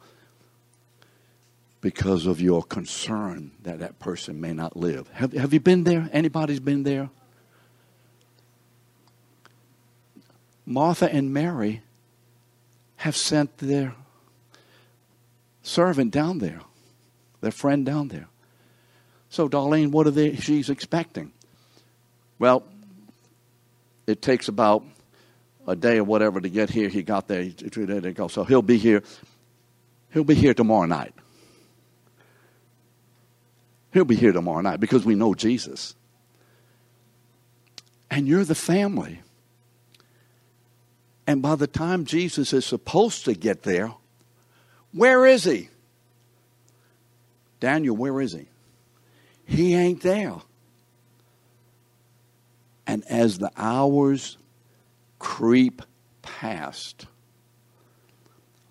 because 1.81 2.27
of 2.27 2.39
your 2.39 2.61
concern 2.63 3.51
that 3.63 3.79
that 3.79 3.97
person 3.99 4.39
may 4.39 4.53
not 4.53 4.77
live. 4.77 5.07
Have, 5.09 5.33
have 5.33 5.53
you 5.53 5.59
been 5.59 5.83
there? 5.83 6.07
Anybody's 6.13 6.59
been 6.59 6.83
there? 6.83 7.09
Martha 10.65 11.11
and 11.11 11.33
Mary 11.33 11.81
have 12.97 13.17
sent 13.17 13.57
their 13.57 13.95
servant 15.63 16.11
down 16.11 16.37
there, 16.37 16.61
their 17.41 17.51
friend 17.51 17.83
down 17.83 18.09
there. 18.09 18.27
So, 19.29 19.49
Darlene, 19.49 19.91
what 19.91 20.05
are 20.05 20.11
they, 20.11 20.35
she's 20.35 20.69
expecting? 20.69 21.31
Well, 22.37 22.63
it 24.05 24.21
takes 24.21 24.47
about 24.47 24.83
a 25.67 25.75
day 25.75 25.97
or 25.97 26.03
whatever 26.03 26.41
to 26.41 26.49
get 26.49 26.69
here. 26.69 26.89
He 26.89 27.01
got 27.01 27.27
there 27.27 27.49
so 28.29 28.43
he'll 28.43 28.61
be 28.61 28.77
here. 28.77 29.03
He'll 30.11 30.23
be 30.23 30.35
here 30.35 30.53
tomorrow 30.53 30.85
night. 30.85 31.13
He'll 33.93 34.05
be 34.05 34.15
here 34.15 34.31
tomorrow 34.31 34.61
night 34.61 34.79
because 34.79 35.05
we 35.05 35.15
know 35.15 35.33
Jesus. 35.33 35.95
And 38.09 38.27
you're 38.27 38.45
the 38.45 38.55
family. 38.55 39.21
And 41.27 41.41
by 41.41 41.55
the 41.55 41.67
time 41.67 42.05
Jesus 42.05 42.53
is 42.53 42.65
supposed 42.65 43.25
to 43.25 43.33
get 43.33 43.63
there, 43.63 43.93
where 44.93 45.25
is 45.25 45.43
he? 45.43 45.69
Daniel, 47.59 47.95
where 47.95 48.19
is 48.19 48.33
he? 48.33 48.47
He 49.45 49.75
ain't 49.75 50.01
there. 50.01 50.35
And 52.87 53.03
as 53.05 53.37
the 53.37 53.51
hours 53.55 54.37
creep 55.19 55.81
past, 56.21 57.05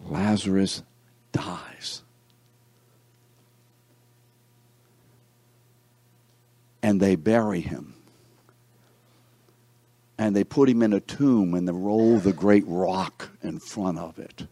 Lazarus 0.05 0.83
dies. 1.33 2.03
And 6.83 7.01
they 7.01 7.17
bury 7.17 7.61
him. 7.61 7.95
And 10.19 10.37
they 10.37 10.45
put 10.45 10.69
him 10.69 10.83
in 10.83 10.93
a 10.93 11.01
tomb 11.01 11.55
and 11.55 11.67
they 11.67 11.73
roll 11.73 12.19
the 12.19 12.33
great 12.33 12.65
rock 12.67 13.31
in 13.43 13.59
front 13.59 13.99
of 13.99 14.19
it. 14.19 14.47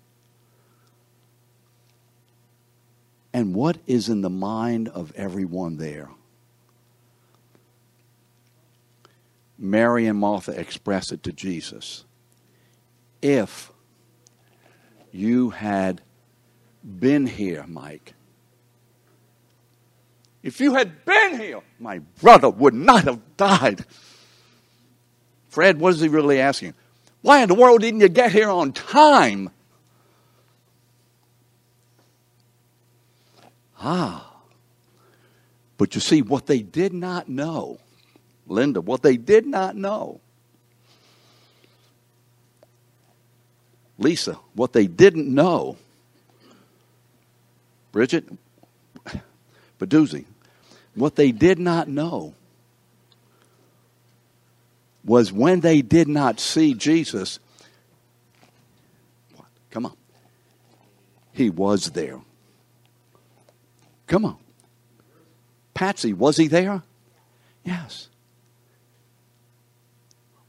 And 3.33 3.55
what 3.55 3.79
is 3.87 4.09
in 4.09 4.23
the 4.23 4.31
mind 4.31 4.89
of 4.89 5.13
everyone 5.15 5.77
there? 5.77 6.11
Mary 9.59 10.07
and 10.07 10.19
Martha 10.19 10.59
express 10.59 11.11
it 11.13 11.23
to 11.25 11.33
Jesus. 11.33 12.05
If 13.21 13.73
you 15.11 15.51
had 15.51 16.01
been 16.85 17.27
here, 17.27 17.65
Mike, 17.67 18.15
if 20.43 20.61
you 20.61 20.75
had 20.75 21.05
been 21.05 21.39
here, 21.39 21.61
my 21.79 21.99
brother 22.21 22.49
would 22.49 22.75
not 22.75 23.05
have 23.05 23.21
died. 23.37 23.85
Fred, 25.49 25.79
what 25.81 25.95
is 25.95 26.01
he 26.01 26.09
really 26.09 26.41
asking? 26.41 26.75
Why 27.23 27.43
in 27.43 27.49
the 27.49 27.55
world 27.55 27.81
didn't 27.81 28.01
you 28.01 28.09
get 28.09 28.33
here 28.33 28.49
on 28.49 28.73
time? 28.73 29.51
Ah. 33.81 34.25
But 35.77 35.95
you 35.95 36.01
see, 36.01 36.23
what 36.23 36.47
they 36.47 36.61
did 36.61 36.93
not 36.93 37.29
know, 37.29 37.79
Linda, 38.47 38.81
what 38.81 39.03
they 39.03 39.17
did 39.17 39.47
not 39.47 39.77
know, 39.77 40.21
Lisa, 43.97 44.35
what 44.55 44.73
they 44.73 44.87
didn't 44.87 45.33
know, 45.33 45.77
Bridget, 47.91 48.29
Baduzzi, 49.79 50.25
what 50.95 51.17
they 51.17 51.33
did 51.33 51.59
not 51.59 51.89
know 51.89 52.35
was 55.05 55.33
when 55.33 55.61
they 55.61 55.83
did 55.83 56.09
not 56.09 56.41
see 56.41 56.75
Jesus, 56.75 57.39
come 59.71 59.87
on, 59.87 59.97
he 61.33 61.51
was 61.51 61.91
there. 61.93 62.21
Come 64.07 64.25
on. 64.25 64.37
Patsy, 65.75 66.13
was 66.13 66.37
he 66.37 66.49
there? 66.49 66.83
Yes. 67.65 68.09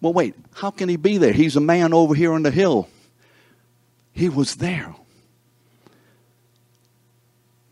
Well, 0.02 0.14
wait, 0.14 0.34
how 0.54 0.72
can 0.72 0.90
he 0.90 0.96
be 0.96 1.18
there? 1.18 1.34
He's 1.34 1.56
a 1.56 1.62
man 1.62 1.94
over 1.94 2.16
here 2.16 2.34
on 2.34 2.44
the 2.44 2.52
hill. 2.52 2.88
He 4.14 4.30
was 4.30 4.56
there. 4.56 4.96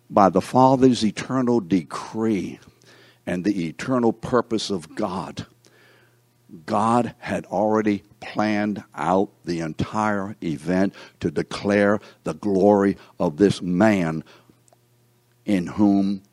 By 0.09 0.29
the 0.29 0.41
Father's 0.41 1.03
eternal 1.03 1.59
decree 1.59 2.59
and 3.25 3.43
the 3.43 3.67
eternal 3.67 4.13
purpose 4.13 4.69
of 4.69 4.95
God, 4.95 5.45
God 6.65 7.13
had 7.19 7.45
already 7.45 8.03
planned 8.21 8.83
out 8.95 9.29
the 9.43 9.59
entire 9.59 10.35
event 10.41 10.93
to 11.19 11.29
declare 11.29 11.99
the 12.23 12.33
glory 12.33 12.97
of 13.19 13.37
this 13.37 13.61
man 13.61 14.23
in 15.45 15.67
whom 15.67 16.23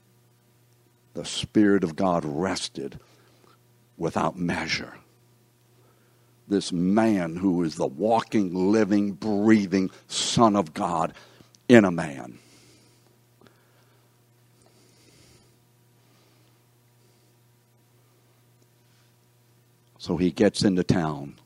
the 1.15 1.25
Spirit 1.25 1.83
of 1.83 1.97
God 1.97 2.25
rested 2.25 2.99
without 3.97 4.37
measure. 4.39 4.95
This 6.47 6.73
man 6.73 7.37
who 7.37 7.63
is 7.63 7.77
the 7.77 7.87
walking, 7.87 8.71
living, 8.71 9.13
breathing 9.13 9.91
Son 10.09 10.57
of 10.57 10.75
God 10.75 11.15
in 11.69 11.85
a 11.85 11.91
man. 11.91 12.39
So 20.05 20.19
he 20.19 20.31
gets 20.33 20.65
into 20.65 20.85
town. 20.85 21.37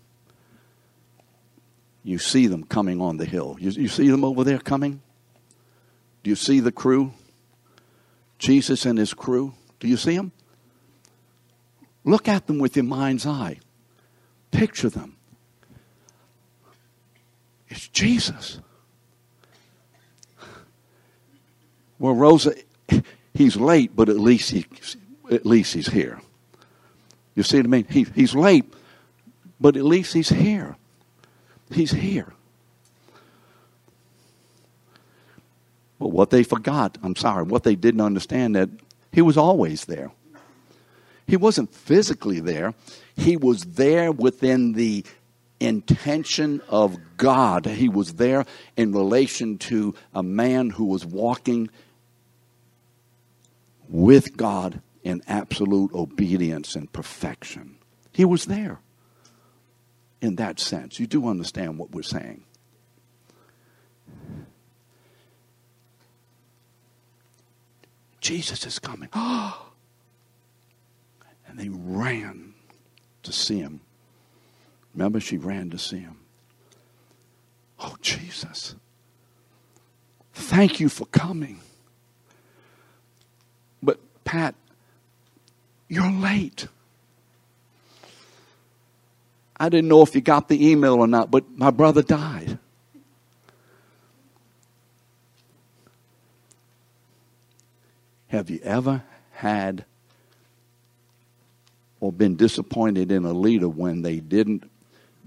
You 2.02 2.18
see 2.18 2.48
them 2.48 2.64
coming 2.64 3.00
on 3.00 3.16
the 3.16 3.24
hill. 3.24 3.56
You, 3.60 3.70
you 3.70 3.86
see 3.86 4.10
them 4.10 4.24
over 4.24 4.42
there 4.42 4.58
coming? 4.58 5.00
Do 6.24 6.30
you 6.30 6.34
see 6.34 6.58
the 6.58 6.72
crew? 6.72 7.12
Jesus 8.40 8.84
and 8.84 8.98
his 8.98 9.14
crew. 9.14 9.54
Do 9.78 9.86
you 9.86 9.96
see 9.96 10.16
them? 10.16 10.32
Look 12.02 12.26
at 12.26 12.48
them 12.48 12.58
with 12.58 12.74
your 12.74 12.84
mind's 12.84 13.26
eye. 13.26 13.60
Picture 14.50 14.88
them. 14.88 15.16
It's 17.68 17.86
Jesus. 17.86 18.58
Well, 22.00 22.14
Rosa, 22.14 22.54
he's 23.34 23.54
late, 23.54 23.94
but 23.94 24.08
at 24.08 24.18
least 24.18 24.50
he, 24.50 24.66
at 25.30 25.46
least 25.46 25.74
he's 25.74 25.86
here. 25.86 26.20
You 27.38 27.44
see 27.44 27.58
what 27.58 27.66
I 27.66 27.68
mean? 27.68 27.86
He, 27.88 28.02
he's 28.16 28.34
late, 28.34 28.64
but 29.60 29.76
at 29.76 29.84
least 29.84 30.12
he's 30.12 30.28
here. 30.28 30.74
He's 31.70 31.92
here. 31.92 32.32
But 36.00 36.08
what 36.08 36.30
they 36.30 36.42
forgot, 36.42 36.98
I'm 37.00 37.14
sorry, 37.14 37.44
what 37.44 37.62
they 37.62 37.76
didn't 37.76 38.00
understand 38.00 38.56
that 38.56 38.70
he 39.12 39.22
was 39.22 39.36
always 39.36 39.84
there. 39.84 40.10
He 41.28 41.36
wasn't 41.36 41.72
physically 41.72 42.40
there. 42.40 42.74
He 43.14 43.36
was 43.36 43.62
there 43.62 44.10
within 44.10 44.72
the 44.72 45.04
intention 45.60 46.60
of 46.68 46.98
God. 47.18 47.66
He 47.66 47.88
was 47.88 48.14
there 48.14 48.46
in 48.76 48.90
relation 48.90 49.58
to 49.58 49.94
a 50.12 50.24
man 50.24 50.70
who 50.70 50.86
was 50.86 51.06
walking 51.06 51.70
with 53.88 54.36
God 54.36 54.82
in 55.08 55.22
absolute 55.26 55.92
obedience 55.94 56.76
and 56.76 56.92
perfection. 56.92 57.78
He 58.12 58.26
was 58.26 58.44
there 58.44 58.78
in 60.20 60.36
that 60.36 60.60
sense. 60.60 61.00
You 61.00 61.06
do 61.06 61.26
understand 61.28 61.78
what 61.78 61.92
we're 61.92 62.02
saying. 62.02 62.44
Jesus 68.20 68.66
is 68.66 68.78
coming. 68.78 69.08
and 69.14 69.54
they 71.54 71.70
ran 71.70 72.52
to 73.22 73.32
see 73.32 73.60
him. 73.60 73.80
Remember, 74.92 75.20
she 75.20 75.38
ran 75.38 75.70
to 75.70 75.78
see 75.78 76.00
him. 76.00 76.18
Oh, 77.80 77.96
Jesus. 78.02 78.74
Thank 80.34 80.80
you 80.80 80.90
for 80.90 81.06
coming. 81.06 81.60
But, 83.82 84.00
Pat, 84.24 84.54
you're 85.88 86.10
late. 86.10 86.68
I 89.58 89.68
didn't 89.68 89.88
know 89.88 90.02
if 90.02 90.14
you 90.14 90.20
got 90.20 90.48
the 90.48 90.70
email 90.70 90.94
or 90.94 91.06
not, 91.06 91.30
but 91.30 91.50
my 91.50 91.70
brother 91.70 92.02
died. 92.02 92.58
Have 98.28 98.50
you 98.50 98.60
ever 98.62 99.02
had 99.32 99.84
or 102.00 102.12
been 102.12 102.36
disappointed 102.36 103.10
in 103.10 103.24
a 103.24 103.32
leader 103.32 103.68
when 103.68 104.02
they 104.02 104.20
didn't 104.20 104.70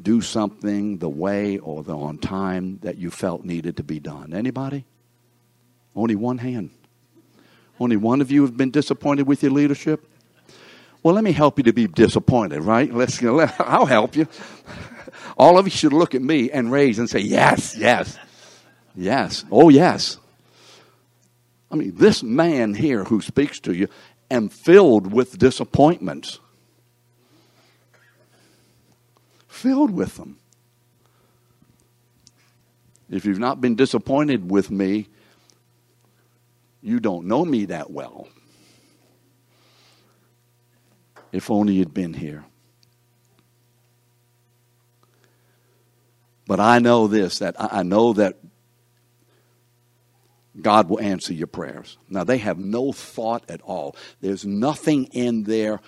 do 0.02 0.22
something 0.22 1.00
the 1.00 1.10
way 1.10 1.58
or 1.58 1.84
the 1.84 1.96
on 1.96 2.18
time 2.18 2.80
that 2.84 2.98
you 2.98 3.12
felt 3.12 3.44
needed 3.44 3.78
to 3.78 3.84
be 3.84 4.00
done? 4.00 4.34
Anybody? 4.34 4.86
Only 5.96 6.16
one 6.16 6.38
hand. 6.38 6.70
Only 7.80 7.98
one 7.98 8.22
of 8.22 8.32
you 8.32 8.44
have 8.44 8.56
been 8.56 8.72
disappointed 8.72 9.28
with 9.28 9.44
your 9.44 9.52
leadership? 9.52 10.08
Well, 11.04 11.16
let 11.16 11.24
me 11.24 11.32
help 11.32 11.58
you 11.58 11.64
to 11.64 11.74
be 11.74 11.88
disappointed, 11.88 12.62
right? 12.62 12.94
Let's, 12.94 13.22
you 13.22 13.36
know, 13.36 13.50
I'll 13.60 13.86
help 13.86 14.16
you. 14.16 14.28
All 15.38 15.58
of 15.58 15.66
you 15.66 15.72
should 15.72 15.94
look 15.94 16.14
at 16.14 16.22
me 16.22 16.52
and 16.52 16.72
raise 16.72 17.00
and 17.00 17.10
say, 17.10 17.20
yes, 17.20 17.76
yes, 17.76 18.18
yes, 18.96 19.44
oh, 19.52 19.70
yes. 19.70 20.18
I 21.72 21.76
mean, 21.76 21.96
this 21.96 22.22
man 22.22 22.74
here 22.74 23.04
who 23.06 23.22
speaks 23.22 23.60
to 23.62 23.74
you 23.74 23.88
am 24.30 24.50
filled 24.50 25.12
with 25.12 25.38
disappointments. 25.38 26.40
Filled 29.48 29.92
with 29.92 30.18
them. 30.18 30.38
If 33.10 33.26
you've 33.26 33.40
not 33.40 33.60
been 33.60 33.76
disappointed 33.76 34.50
with 34.50 34.72
me, 34.72 35.08
you 36.82 37.00
don't 37.00 37.26
know 37.26 37.44
me 37.44 37.66
that 37.66 37.92
well. 37.92 38.28
If 41.32 41.50
only 41.50 41.74
you'd 41.74 41.94
been 41.94 42.14
here. 42.14 42.46
But 46.48 46.60
I 46.60 46.80
know 46.80 47.08
this 47.08 47.40
that 47.40 47.56
I 47.58 47.84
know 47.84 48.14
that 48.14 48.38
God 50.60 50.90
will 50.90 51.00
answer 51.00 51.34
your 51.34 51.48
prayers. 51.48 51.98
Now, 52.10 52.26
they 52.26 52.38
have 52.40 52.60
no 52.60 52.92
thought 52.92 53.50
at 53.50 53.62
all. 53.62 53.96
There's 54.20 54.46
nothing 54.46 55.06
in 55.06 55.44
their 55.44 55.80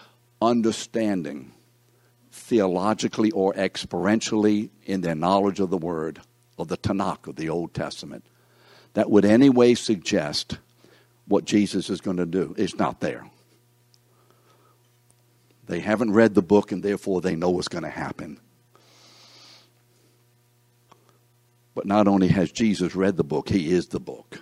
understanding, 0.41 1.51
theologically 2.31 3.31
or 3.31 3.53
experientially, 3.53 4.69
in 4.85 5.01
their 5.01 5.15
knowledge 5.15 5.59
of 5.59 5.69
the 5.69 5.77
Word, 5.77 6.21
of 6.57 6.69
the 6.69 6.77
Tanakh, 6.77 7.27
of 7.27 7.35
the 7.35 7.49
Old 7.49 7.73
Testament, 7.73 8.25
that 8.93 9.09
would 9.09 9.25
anyway 9.25 9.73
suggest 9.73 10.59
what 11.27 11.45
Jesus 11.45 11.89
is 11.89 11.99
going 11.99 12.17
to 12.17 12.25
do. 12.25 12.55
It's 12.57 12.75
not 12.75 12.99
there. 12.99 13.25
They 15.67 15.79
haven't 15.79 16.11
read 16.11 16.33
the 16.33 16.41
book, 16.41 16.71
and 16.71 16.83
therefore 16.83 17.21
they 17.21 17.35
know 17.35 17.49
what's 17.49 17.67
going 17.67 17.83
to 17.83 17.89
happen. 17.89 18.39
But 21.75 21.85
not 21.85 22.07
only 22.07 22.27
has 22.27 22.51
Jesus 22.51 22.95
read 22.95 23.17
the 23.17 23.23
book, 23.23 23.49
he 23.49 23.71
is 23.71 23.87
the 23.87 23.99
book. 23.99 24.39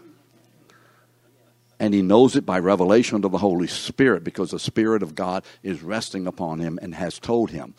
And 1.80 1.94
he 1.94 2.02
knows 2.02 2.36
it 2.36 2.46
by 2.46 2.60
revelation 2.60 3.24
of 3.24 3.32
the 3.32 3.38
Holy 3.38 3.68
Spirit 3.68 4.24
because 4.24 4.52
the 4.52 4.60
Spirit 4.60 5.02
of 5.02 5.16
God 5.16 5.44
is 5.64 5.82
resting 5.82 6.28
upon 6.28 6.60
him 6.60 6.78
and 6.82 6.94
has 6.94 7.18
told 7.18 7.50
him. 7.50 7.74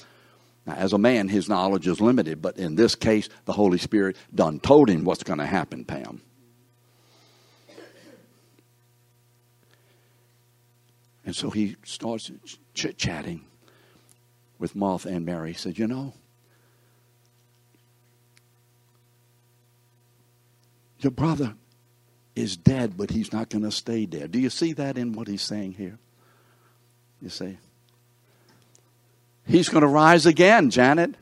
Now, 0.66 0.74
as 0.74 0.92
a 0.92 0.98
man, 0.98 1.28
his 1.28 1.48
knowledge 1.48 1.86
is 1.86 2.00
limited, 2.00 2.40
but 2.40 2.56
in 2.56 2.76
this 2.76 2.94
case, 2.94 3.28
the 3.44 3.52
Holy 3.52 3.78
Spirit 3.78 4.16
done 4.34 4.60
told 4.60 4.88
him 4.88 5.04
what's 5.04 5.22
going 5.22 5.38
to 5.38 5.46
happen, 5.46 5.84
Pam. 5.84 6.20
And 11.24 11.36
so 11.36 11.50
he 11.50 11.76
starts 11.84 12.30
chit 12.74 12.98
chatting 12.98 13.44
with 14.58 14.74
Martha 14.74 15.08
and 15.08 15.24
Mary. 15.24 15.52
He 15.52 15.58
said, 15.58 15.78
You 15.78 15.86
know, 15.86 16.14
your 20.98 21.12
brother 21.12 21.54
is 22.34 22.56
dead, 22.56 22.96
but 22.96 23.10
he's 23.10 23.32
not 23.32 23.50
going 23.50 23.64
to 23.64 23.70
stay 23.70 24.06
dead. 24.06 24.30
Do 24.30 24.40
you 24.40 24.50
see 24.50 24.72
that 24.74 24.96
in 24.96 25.12
what 25.12 25.28
he's 25.28 25.42
saying 25.42 25.72
here? 25.72 25.98
You 27.20 27.28
see? 27.28 27.58
He's 29.46 29.68
going 29.68 29.82
to 29.82 29.88
rise 29.88 30.26
again, 30.26 30.70
Janet. 30.70 31.14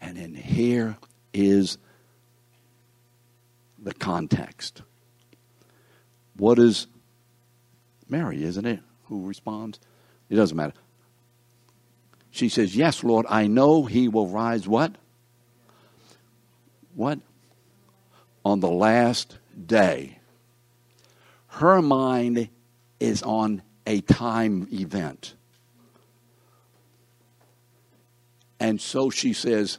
And 0.00 0.16
then 0.16 0.34
here 0.34 0.96
is 1.32 1.78
the 3.78 3.94
context. 3.94 4.82
What 6.38 6.58
is 6.58 6.86
Mary, 8.08 8.42
isn't 8.42 8.64
it, 8.64 8.80
who 9.04 9.26
responds? 9.26 9.78
It 10.30 10.36
doesn't 10.36 10.56
matter. 10.56 10.74
She 12.30 12.48
says, 12.48 12.76
Yes, 12.76 13.02
Lord, 13.04 13.26
I 13.28 13.46
know 13.46 13.84
he 13.84 14.08
will 14.08 14.28
rise 14.28 14.66
what? 14.66 14.94
What? 16.94 17.18
On 18.44 18.60
the 18.60 18.70
last 18.70 19.38
day. 19.66 20.18
Her 21.48 21.82
mind 21.82 22.48
is 23.00 23.22
on 23.22 23.62
a 23.86 24.00
time 24.00 24.68
event. 24.72 25.34
And 28.60 28.80
so 28.80 29.10
she 29.10 29.32
says, 29.32 29.78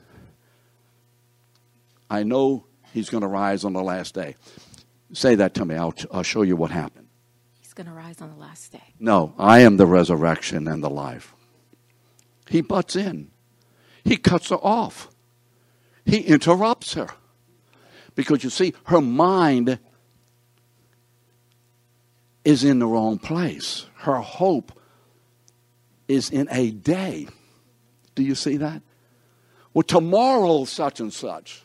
I 2.09 2.23
know 2.23 2.65
he's 2.93 3.09
going 3.09 3.21
to 3.21 3.27
rise 3.27 3.63
on 3.63 3.73
the 3.73 3.83
last 3.83 4.13
day. 4.13 4.35
Say 5.13 5.35
that 5.35 5.53
to 5.55 5.65
me. 5.65 5.75
I'll, 5.75 5.93
I'll 6.11 6.23
show 6.23 6.43
you 6.43 6.55
what 6.55 6.71
happened. 6.71 7.07
He's 7.59 7.73
going 7.73 7.87
to 7.87 7.93
rise 7.93 8.21
on 8.21 8.29
the 8.29 8.35
last 8.39 8.71
day. 8.71 8.93
No, 8.99 9.33
I 9.37 9.59
am 9.59 9.77
the 9.77 9.85
resurrection 9.85 10.67
and 10.67 10.83
the 10.83 10.89
life. 10.89 11.33
He 12.47 12.61
butts 12.61 12.95
in, 12.95 13.29
he 14.03 14.17
cuts 14.17 14.49
her 14.49 14.57
off, 14.57 15.09
he 16.05 16.19
interrupts 16.19 16.93
her. 16.95 17.09
Because 18.15 18.43
you 18.43 18.49
see, 18.49 18.73
her 18.85 18.99
mind 18.99 19.79
is 22.43 22.63
in 22.63 22.79
the 22.79 22.87
wrong 22.87 23.19
place. 23.19 23.85
Her 23.97 24.17
hope 24.17 24.77
is 26.07 26.29
in 26.29 26.47
a 26.51 26.71
day. 26.71 27.27
Do 28.15 28.23
you 28.23 28.35
see 28.35 28.57
that? 28.57 28.81
Well, 29.73 29.83
tomorrow, 29.83 30.65
such 30.65 30.99
and 30.99 31.13
such. 31.13 31.61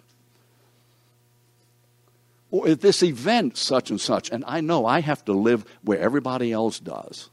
Or 2.54 2.68
at 2.68 2.82
this 2.82 3.02
event, 3.02 3.56
such 3.56 3.90
and 3.90 4.00
such. 4.00 4.30
And 4.30 4.44
I 4.46 4.60
know 4.60 4.86
I 4.86 5.00
have 5.00 5.24
to 5.24 5.32
live 5.32 5.64
where 5.82 5.98
everybody 5.98 6.52
else 6.52 6.78
does. 6.78 7.28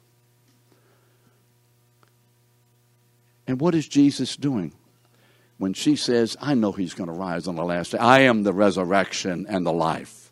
And 3.46 3.62
what 3.62 3.76
is 3.76 3.88
Jesus 3.88 4.36
doing? 4.36 4.74
When 5.60 5.74
she 5.74 5.96
says, 5.96 6.36
I 6.42 6.56
know 6.56 6.72
he's 6.72 6.96
going 6.96 7.06
to 7.06 7.14
rise 7.14 7.48
on 7.48 7.56
the 7.56 7.64
last 7.64 7.92
day, 7.92 8.00
I 8.00 8.22
am 8.22 8.42
the 8.42 8.52
resurrection 8.52 9.46
and 9.48 9.64
the 9.64 9.72
life. 9.72 10.32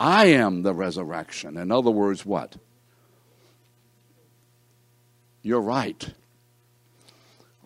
I 0.00 0.26
am 0.26 0.64
the 0.64 0.74
resurrection. 0.74 1.56
In 1.56 1.70
other 1.70 1.92
words, 1.92 2.26
what? 2.26 2.56
You're 5.42 5.60
right. 5.60 6.12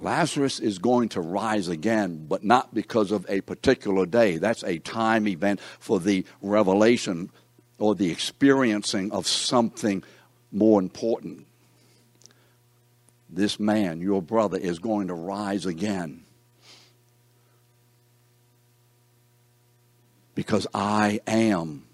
Lazarus 0.00 0.60
is 0.60 0.78
going 0.78 1.08
to 1.10 1.20
rise 1.20 1.68
again, 1.68 2.26
but 2.28 2.44
not 2.44 2.72
because 2.72 3.10
of 3.10 3.26
a 3.28 3.40
particular 3.40 4.06
day. 4.06 4.38
That's 4.38 4.62
a 4.62 4.78
time 4.78 5.26
event 5.26 5.60
for 5.80 5.98
the 5.98 6.24
revelation 6.40 7.30
or 7.78 7.94
the 7.94 8.10
experiencing 8.10 9.10
of 9.12 9.26
something 9.26 10.04
more 10.52 10.80
important. 10.80 11.46
This 13.28 13.60
man, 13.60 14.00
your 14.00 14.22
brother, 14.22 14.56
is 14.56 14.78
going 14.78 15.08
to 15.08 15.14
rise 15.14 15.66
again. 15.66 16.24
Because 20.34 20.66
I 20.72 21.20
am 21.26 21.84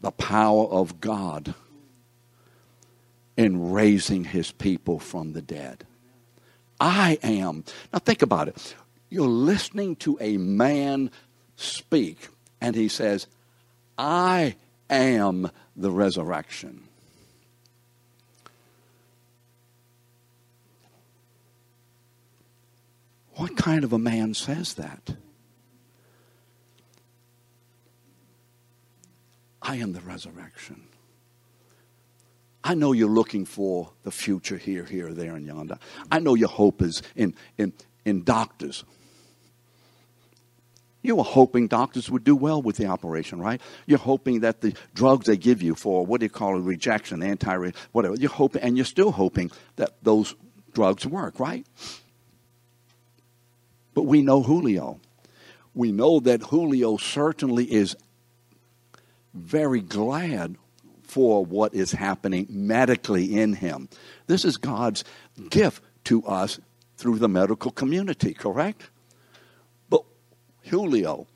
the 0.00 0.10
power 0.10 0.66
of 0.66 1.00
God 1.00 1.54
in 3.40 3.72
raising 3.72 4.22
his 4.22 4.52
people 4.52 4.98
from 4.98 5.32
the 5.32 5.40
dead. 5.40 5.86
I 6.78 7.18
am. 7.22 7.64
Now 7.90 7.98
think 7.98 8.20
about 8.20 8.48
it. 8.48 8.74
You're 9.08 9.28
listening 9.28 9.96
to 9.96 10.18
a 10.20 10.36
man 10.36 11.10
speak, 11.56 12.28
and 12.60 12.76
he 12.76 12.86
says, 12.86 13.26
I 13.96 14.56
am 14.90 15.50
the 15.74 15.90
resurrection. 15.90 16.82
What 23.36 23.56
kind 23.56 23.84
of 23.84 23.94
a 23.94 23.98
man 23.98 24.34
says 24.34 24.74
that? 24.74 25.16
I 29.62 29.76
am 29.76 29.94
the 29.94 30.02
resurrection. 30.02 30.89
I 32.62 32.74
know 32.74 32.92
you're 32.92 33.08
looking 33.08 33.46
for 33.46 33.90
the 34.02 34.10
future 34.10 34.58
here, 34.58 34.84
here, 34.84 35.12
there, 35.12 35.34
and 35.34 35.46
yonder. 35.46 35.78
I 36.12 36.18
know 36.18 36.34
your 36.34 36.48
hope 36.48 36.82
is 36.82 37.02
in, 37.16 37.34
in, 37.56 37.72
in 38.04 38.22
doctors. 38.22 38.84
You 41.02 41.16
were 41.16 41.24
hoping 41.24 41.68
doctors 41.68 42.10
would 42.10 42.24
do 42.24 42.36
well 42.36 42.60
with 42.60 42.76
the 42.76 42.86
operation, 42.86 43.40
right? 43.40 43.60
You're 43.86 43.98
hoping 43.98 44.40
that 44.40 44.60
the 44.60 44.74
drugs 44.94 45.26
they 45.26 45.38
give 45.38 45.62
you 45.62 45.74
for 45.74 46.04
what 46.04 46.20
do 46.20 46.26
you 46.26 46.30
call 46.30 46.58
it, 46.58 46.60
rejection, 46.60 47.22
anti 47.22 47.72
whatever. 47.92 48.16
You're 48.16 48.30
hoping, 48.30 48.60
and 48.60 48.76
you're 48.76 48.84
still 48.84 49.12
hoping 49.12 49.50
that 49.76 49.94
those 50.02 50.34
drugs 50.74 51.06
work, 51.06 51.40
right? 51.40 51.66
But 53.94 54.02
we 54.02 54.20
know 54.20 54.42
Julio. 54.42 55.00
We 55.74 55.92
know 55.92 56.20
that 56.20 56.42
Julio 56.42 56.98
certainly 56.98 57.64
is 57.64 57.96
very 59.32 59.80
glad 59.80 60.56
for 61.10 61.44
what 61.44 61.74
is 61.74 61.90
happening 61.90 62.46
medically 62.48 63.36
in 63.38 63.54
him. 63.54 63.88
This 64.28 64.44
is 64.44 64.56
God's 64.56 65.02
gift 65.50 65.82
to 66.04 66.24
us 66.24 66.60
through 66.96 67.18
the 67.18 67.28
medical 67.28 67.72
community, 67.72 68.32
correct? 68.32 68.90
But 69.88 70.04
Julio, 70.62 71.26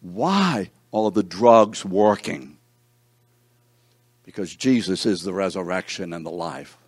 why 0.00 0.70
are 0.92 1.10
the 1.10 1.22
drugs 1.22 1.84
working? 1.84 2.56
Because 4.24 4.54
Jesus 4.54 5.04
is 5.04 5.22
the 5.22 5.32
resurrection 5.34 6.12
and 6.14 6.24
the 6.24 6.30
life. 6.30 6.78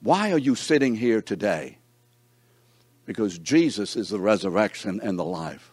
Why 0.00 0.32
are 0.32 0.38
you 0.38 0.56
sitting 0.56 0.96
here 0.96 1.22
today? 1.22 1.78
Because 3.04 3.38
Jesus 3.38 3.94
is 3.94 4.08
the 4.08 4.20
resurrection 4.20 5.00
and 5.02 5.18
the 5.18 5.24
life. 5.24 5.72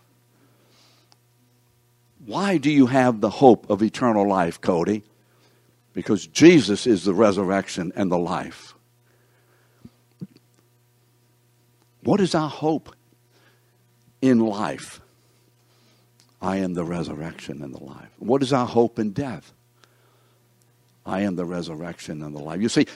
Why 2.25 2.57
do 2.57 2.71
you 2.71 2.87
have 2.87 3.21
the 3.21 3.29
hope 3.29 3.69
of 3.69 3.83
eternal 3.83 4.27
life, 4.27 4.59
Cody? 4.59 5.03
Because 5.93 6.25
Jesus 6.27 6.87
is 6.87 7.03
the 7.03 7.13
resurrection 7.13 7.93
and 7.95 8.11
the 8.11 8.17
life. 8.17 8.73
What 12.03 12.19
is 12.19 12.35
our 12.35 12.49
hope 12.49 12.95
in 14.21 14.39
life? 14.39 15.01
I 16.41 16.57
am 16.57 16.73
the 16.73 16.83
resurrection 16.83 17.63
and 17.63 17.73
the 17.73 17.83
life. 17.83 18.09
What 18.19 18.43
is 18.43 18.53
our 18.53 18.67
hope 18.67 18.99
in 18.99 19.11
death? 19.11 19.53
I 21.05 21.21
am 21.21 21.35
the 21.35 21.45
resurrection 21.45 22.21
and 22.23 22.35
the 22.35 22.41
life. 22.41 22.61
You 22.61 22.69
see, 22.69 22.87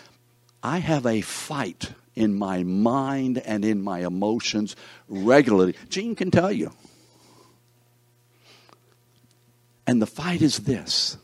I 0.62 0.80
have 0.80 1.06
a 1.06 1.22
fight 1.22 1.92
in 2.16 2.38
my 2.38 2.64
mind 2.64 3.38
and 3.40 3.64
in 3.64 3.82
my 3.82 4.06
emotions 4.06 4.76
regularly. 5.08 5.76
Gene 5.90 6.16
can 6.16 6.32
tell 6.32 6.52
you. 6.52 6.72
And 9.90 10.00
the 10.00 10.06
fight 10.06 10.44
is 10.44 10.60
this. 10.60 11.18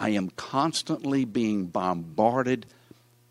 I 0.00 0.08
am 0.08 0.30
constantly 0.30 1.24
being 1.24 1.66
bombarded 1.66 2.66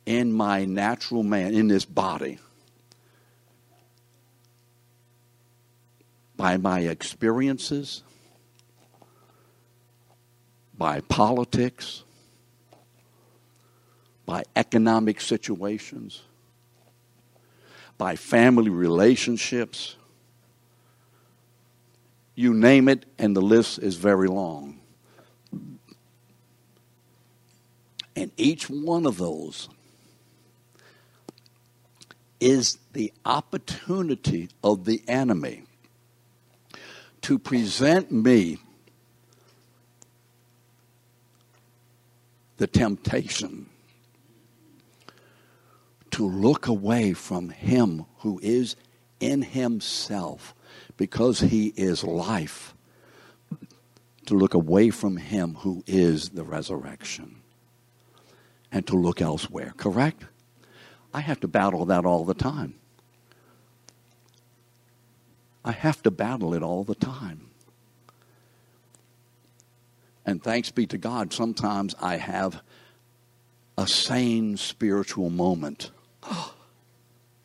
in 0.05 0.31
my 0.31 0.63
natural 0.63 1.21
man, 1.21 1.53
in 1.53 1.67
this 1.67 1.83
body, 1.83 2.39
by 6.37 6.55
my 6.55 6.79
experiences, 6.79 8.03
by 10.77 11.01
politics, 11.01 12.03
by 14.25 14.45
economic 14.55 15.19
situations, 15.19 16.21
by 17.97 18.15
family 18.15 18.69
relationships 18.69 19.97
you 22.35 22.53
name 22.53 22.89
it, 22.89 23.05
and 23.17 23.35
the 23.35 23.41
list 23.41 23.79
is 23.79 23.95
very 23.95 24.27
long. 24.27 24.79
And 28.15 28.31
each 28.37 28.69
one 28.69 29.05
of 29.05 29.17
those 29.17 29.69
is 32.39 32.77
the 32.93 33.13
opportunity 33.25 34.49
of 34.63 34.85
the 34.85 35.01
enemy 35.07 35.63
to 37.21 37.39
present 37.39 38.11
me 38.11 38.57
the 42.57 42.67
temptation 42.67 43.69
to 46.11 46.25
look 46.25 46.67
away 46.67 47.13
from 47.13 47.49
him 47.49 48.05
who 48.19 48.39
is 48.41 48.77
in 49.19 49.41
himself 49.41 50.54
because 50.97 51.41
he 51.41 51.67
is 51.75 52.03
life, 52.03 52.73
to 54.25 54.33
look 54.33 54.53
away 54.53 54.89
from 54.89 55.17
him 55.17 55.55
who 55.55 55.83
is 55.85 56.29
the 56.29 56.43
resurrection 56.43 57.41
and 58.71 58.85
to 58.87 58.95
look 58.95 59.21
elsewhere, 59.21 59.73
correct? 59.77 60.25
I 61.13 61.21
have 61.21 61.39
to 61.41 61.47
battle 61.47 61.85
that 61.85 62.05
all 62.05 62.25
the 62.25 62.33
time. 62.33 62.75
I 65.63 65.71
have 65.71 66.03
to 66.03 66.11
battle 66.11 66.53
it 66.53 66.61
all 66.61 66.83
the 66.83 66.95
time. 66.95 67.49
And 70.25 70.43
thanks 70.43 70.71
be 70.71 70.87
to 70.87 70.97
God, 70.97 71.33
sometimes 71.33 71.95
I 72.01 72.17
have 72.17 72.61
a 73.77 73.87
sane 73.87 74.57
spiritual 74.57 75.29
moment. 75.29 75.91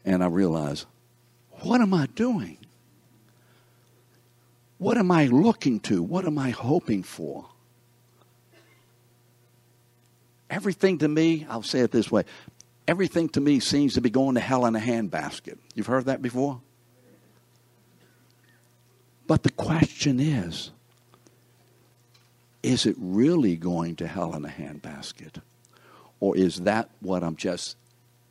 And 0.02 0.24
I 0.24 0.28
realize, 0.28 0.86
what 1.60 1.82
am 1.82 1.92
I 1.92 2.06
doing? 2.06 2.56
What 4.80 4.96
am 4.96 5.10
I 5.10 5.26
looking 5.26 5.78
to? 5.80 6.02
What 6.02 6.24
am 6.24 6.38
I 6.38 6.48
hoping 6.50 7.02
for? 7.02 7.44
Everything 10.48 10.96
to 10.98 11.06
me, 11.06 11.46
I'll 11.50 11.62
say 11.62 11.80
it 11.80 11.90
this 11.90 12.10
way 12.10 12.24
everything 12.88 13.28
to 13.28 13.40
me 13.40 13.60
seems 13.60 13.94
to 13.94 14.00
be 14.00 14.08
going 14.08 14.36
to 14.36 14.40
hell 14.40 14.64
in 14.64 14.74
a 14.74 14.80
handbasket. 14.80 15.58
You've 15.74 15.86
heard 15.86 16.06
that 16.06 16.22
before? 16.22 16.62
But 19.26 19.42
the 19.42 19.52
question 19.52 20.18
is 20.18 20.72
is 22.62 22.86
it 22.86 22.96
really 22.98 23.56
going 23.56 23.96
to 23.96 24.06
hell 24.06 24.34
in 24.34 24.46
a 24.46 24.48
handbasket? 24.48 25.42
Or 26.20 26.34
is 26.36 26.62
that 26.62 26.88
what 27.00 27.22
I'm 27.22 27.36
just 27.36 27.76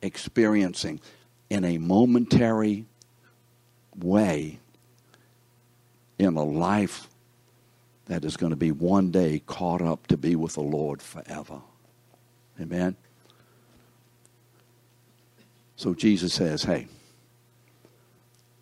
experiencing 0.02 1.00
in 1.48 1.64
a 1.64 1.78
momentary 1.78 2.86
way 3.96 4.58
in 6.20 6.36
a 6.36 6.44
life 6.44 7.08
that 8.06 8.24
is 8.24 8.36
going 8.36 8.50
to 8.50 8.56
be 8.56 8.72
one 8.72 9.10
day 9.10 9.42
caught 9.46 9.82
up 9.82 10.06
to 10.08 10.16
be 10.16 10.36
with 10.36 10.54
the 10.54 10.62
Lord 10.62 11.00
forever? 11.02 11.60
Amen. 12.60 12.96
So 15.76 15.94
Jesus 15.94 16.34
says, 16.34 16.64
"Hey, 16.64 16.88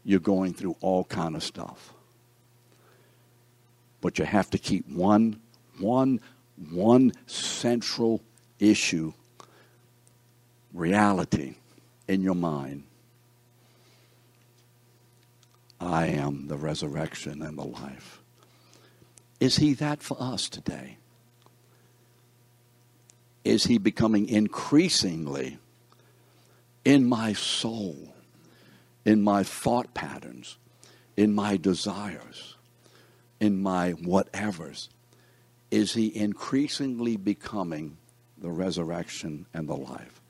you're 0.09 0.21
going 0.21 0.55
through 0.55 0.75
all 0.81 1.05
kind 1.05 1.37
of 1.37 1.43
stuff. 1.43 1.93
But 4.01 4.19
you 4.19 4.25
have 4.25 4.49
to 4.51 4.59
keep 4.59 4.89
one 4.89 5.39
one 5.79 6.21
one 6.71 7.13
central 7.27 8.23
issue 8.59 9.13
reality 10.73 11.57
in 12.09 12.23
your 12.23 12.35
mind. 12.35 12.85
I 15.81 16.07
am 16.07 16.49
the 16.49 16.57
resurrection 16.57 17.43
and 17.43 17.57
the 17.57 17.65
life. 17.65 18.21
Is 19.41 19.57
he 19.57 19.75
that 19.75 20.03
for 20.03 20.17
us 20.21 20.49
today? 20.49 20.99
is 23.49 23.65
he 23.65 23.79
becoming 23.79 24.29
increasingly 24.29 25.59
in 26.85 27.09
my 27.09 27.33
soul, 27.33 28.15
in 29.07 29.23
my 29.23 29.43
thought 29.43 29.95
patterns, 29.95 30.59
in 31.17 31.35
my 31.35 31.57
desires, 31.57 32.57
in 33.41 33.63
my 33.63 33.95
whatevers? 33.95 34.89
Is 35.71 35.95
he 35.95 36.15
increasingly 36.15 37.17
becoming 37.17 37.97
the 38.37 38.51
resurrection 38.51 39.47
and 39.55 39.67
the 39.67 39.77
life? 39.77 40.21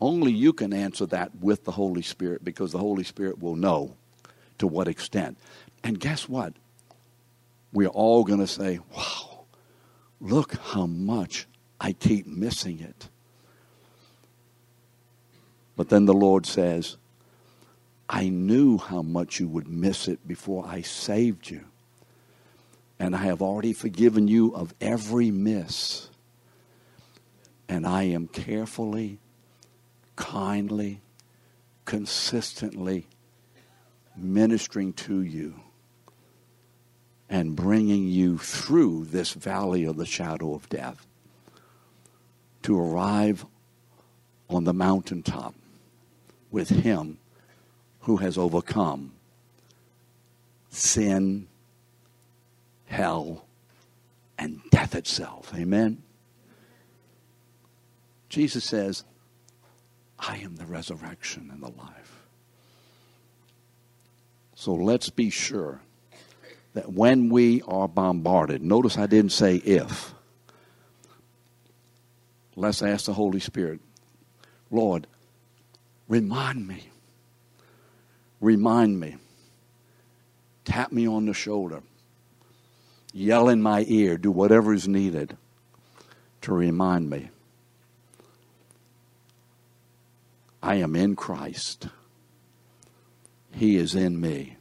Only 0.00 0.32
you 0.32 0.52
can 0.52 0.72
answer 0.72 1.06
that 1.06 1.36
with 1.40 1.64
the 1.64 1.72
Holy 1.72 2.02
Spirit 2.02 2.44
because 2.44 2.72
the 2.72 2.78
Holy 2.78 3.04
Spirit 3.04 3.40
will 3.40 3.56
know 3.56 3.96
to 4.58 4.66
what 4.66 4.88
extent. 4.88 5.38
And 5.82 5.98
guess 5.98 6.28
what? 6.28 6.54
We're 7.72 7.88
all 7.88 8.24
going 8.24 8.40
to 8.40 8.46
say, 8.46 8.80
wow, 8.96 9.34
Look 10.24 10.54
how 10.56 10.86
much 10.86 11.46
I 11.78 11.92
keep 11.92 12.26
missing 12.26 12.80
it. 12.80 13.08
But 15.76 15.90
then 15.90 16.06
the 16.06 16.14
Lord 16.14 16.46
says, 16.46 16.96
I 18.08 18.28
knew 18.30 18.78
how 18.78 19.02
much 19.02 19.38
you 19.38 19.48
would 19.48 19.68
miss 19.68 20.08
it 20.08 20.26
before 20.26 20.66
I 20.66 20.80
saved 20.80 21.50
you. 21.50 21.62
And 22.98 23.14
I 23.14 23.18
have 23.24 23.42
already 23.42 23.74
forgiven 23.74 24.28
you 24.28 24.54
of 24.54 24.74
every 24.80 25.30
miss. 25.30 26.08
And 27.68 27.86
I 27.86 28.04
am 28.04 28.28
carefully, 28.28 29.18
kindly, 30.16 31.00
consistently 31.84 33.06
ministering 34.16 34.92
to 34.92 35.20
you 35.22 35.54
and 37.28 37.56
bringing 37.56 38.06
you 38.06 38.38
through 38.38 39.04
this 39.06 39.32
valley 39.32 39.84
of 39.84 39.96
the 39.96 40.06
shadow 40.06 40.54
of 40.54 40.68
death 40.68 41.06
to 42.62 42.78
arrive 42.78 43.44
on 44.48 44.64
the 44.64 44.72
mountaintop 44.72 45.54
with 46.50 46.68
Him 46.68 47.18
who 48.00 48.18
has 48.18 48.38
overcome 48.38 49.12
sin, 50.68 51.46
hell, 52.86 53.44
and 54.38 54.60
death 54.70 54.94
itself. 54.94 55.52
Amen? 55.54 56.02
Jesus 58.28 58.64
says, 58.64 59.04
I 60.26 60.38
am 60.38 60.56
the 60.56 60.66
resurrection 60.66 61.50
and 61.52 61.62
the 61.62 61.70
life. 61.70 62.26
So 64.54 64.74
let's 64.74 65.10
be 65.10 65.30
sure 65.30 65.80
that 66.72 66.92
when 66.92 67.28
we 67.28 67.62
are 67.62 67.86
bombarded, 67.88 68.62
notice 68.62 68.96
I 68.96 69.06
didn't 69.06 69.32
say 69.32 69.56
if. 69.56 70.14
Let's 72.56 72.82
ask 72.82 73.06
the 73.06 73.12
Holy 73.12 73.40
Spirit, 73.40 73.80
Lord, 74.70 75.06
remind 76.08 76.66
me. 76.66 76.88
Remind 78.40 78.98
me. 78.98 79.16
Tap 80.64 80.92
me 80.92 81.06
on 81.06 81.26
the 81.26 81.34
shoulder. 81.34 81.82
Yell 83.12 83.48
in 83.48 83.60
my 83.60 83.84
ear. 83.88 84.16
Do 84.16 84.30
whatever 84.30 84.72
is 84.72 84.88
needed 84.88 85.36
to 86.42 86.52
remind 86.52 87.10
me. 87.10 87.30
I 90.64 90.76
am 90.76 90.96
in 90.96 91.14
Christ. 91.14 91.88
He 93.52 93.76
is 93.76 93.94
in 93.94 94.18
me 94.18 94.56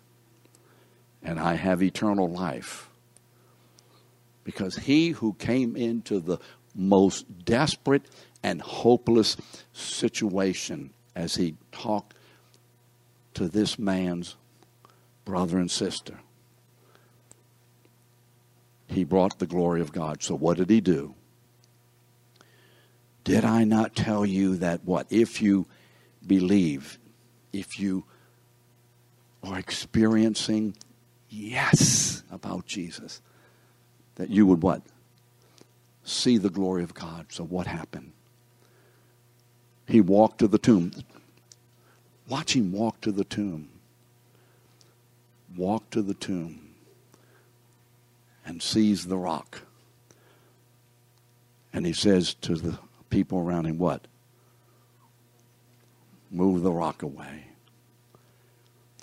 and 1.24 1.39
I 1.39 1.54
have 1.54 1.82
eternal 1.82 2.30
life. 2.30 2.89
Because 4.44 4.76
he 4.76 5.12
who 5.12 5.34
came 5.36 5.78
into 5.78 6.20
the 6.20 6.39
most 6.76 7.46
desperate 7.46 8.04
and 8.44 8.62
hopeless 8.62 9.38
situation 9.72 10.89
as 11.16 11.36
he 11.36 11.56
talked 11.72 12.16
to 13.36 13.48
this 13.48 13.80
man's 13.80 14.36
brother 15.24 15.58
and 15.58 15.72
sister, 15.72 16.20
he 18.88 19.06
brought 19.06 19.39
the 19.39 19.48
glory 19.48 19.80
of 19.80 19.94
God. 19.94 20.22
So, 20.22 20.36
what 20.36 20.58
did 20.58 20.70
he 20.70 20.82
do? 20.82 21.16
Did 23.24 23.46
I 23.46 23.63
not 23.63 23.96
tell 23.96 24.26
you 24.26 24.58
that 24.58 24.84
what? 24.84 25.08
If 25.10 25.42
you 25.42 25.66
believe, 26.26 27.00
if 27.52 27.80
you 27.80 28.06
are 29.44 29.60
experiencing 29.60 30.76
yes 31.30 32.24
about 32.32 32.66
Jesus, 32.66 33.22
that 34.16 34.30
you 34.30 34.45
would 34.45 34.62
what? 34.62 34.82
See 36.04 36.38
the 36.38 36.50
glory 36.50 36.84
of 36.84 36.93
God. 36.93 37.28
So 37.30 37.43
what 37.43 37.68
happened? 37.68 38.12
He 39.88 40.02
walked 40.02 40.39
to 40.39 40.47
the 40.47 40.58
tomb. 40.58 40.91
Watch 42.28 42.56
him 42.56 42.72
walk 42.72 43.02
to 43.02 43.12
the 43.12 43.24
tomb. 43.24 43.70
Walk 45.56 45.89
to 45.91 46.02
the 46.02 46.14
tomb 46.14 46.74
and 48.45 48.62
sees 48.62 49.06
the 49.06 49.18
rock. 49.18 49.62
And 51.72 51.86
he 51.86 51.93
says 51.93 52.34
to 52.36 52.56
the 52.56 52.78
people 53.10 53.39
around 53.39 53.66
him, 53.66 53.78
What? 53.78 54.08
Move 56.34 56.64
the 56.64 56.72
rock 56.72 57.04
away. 57.04 57.46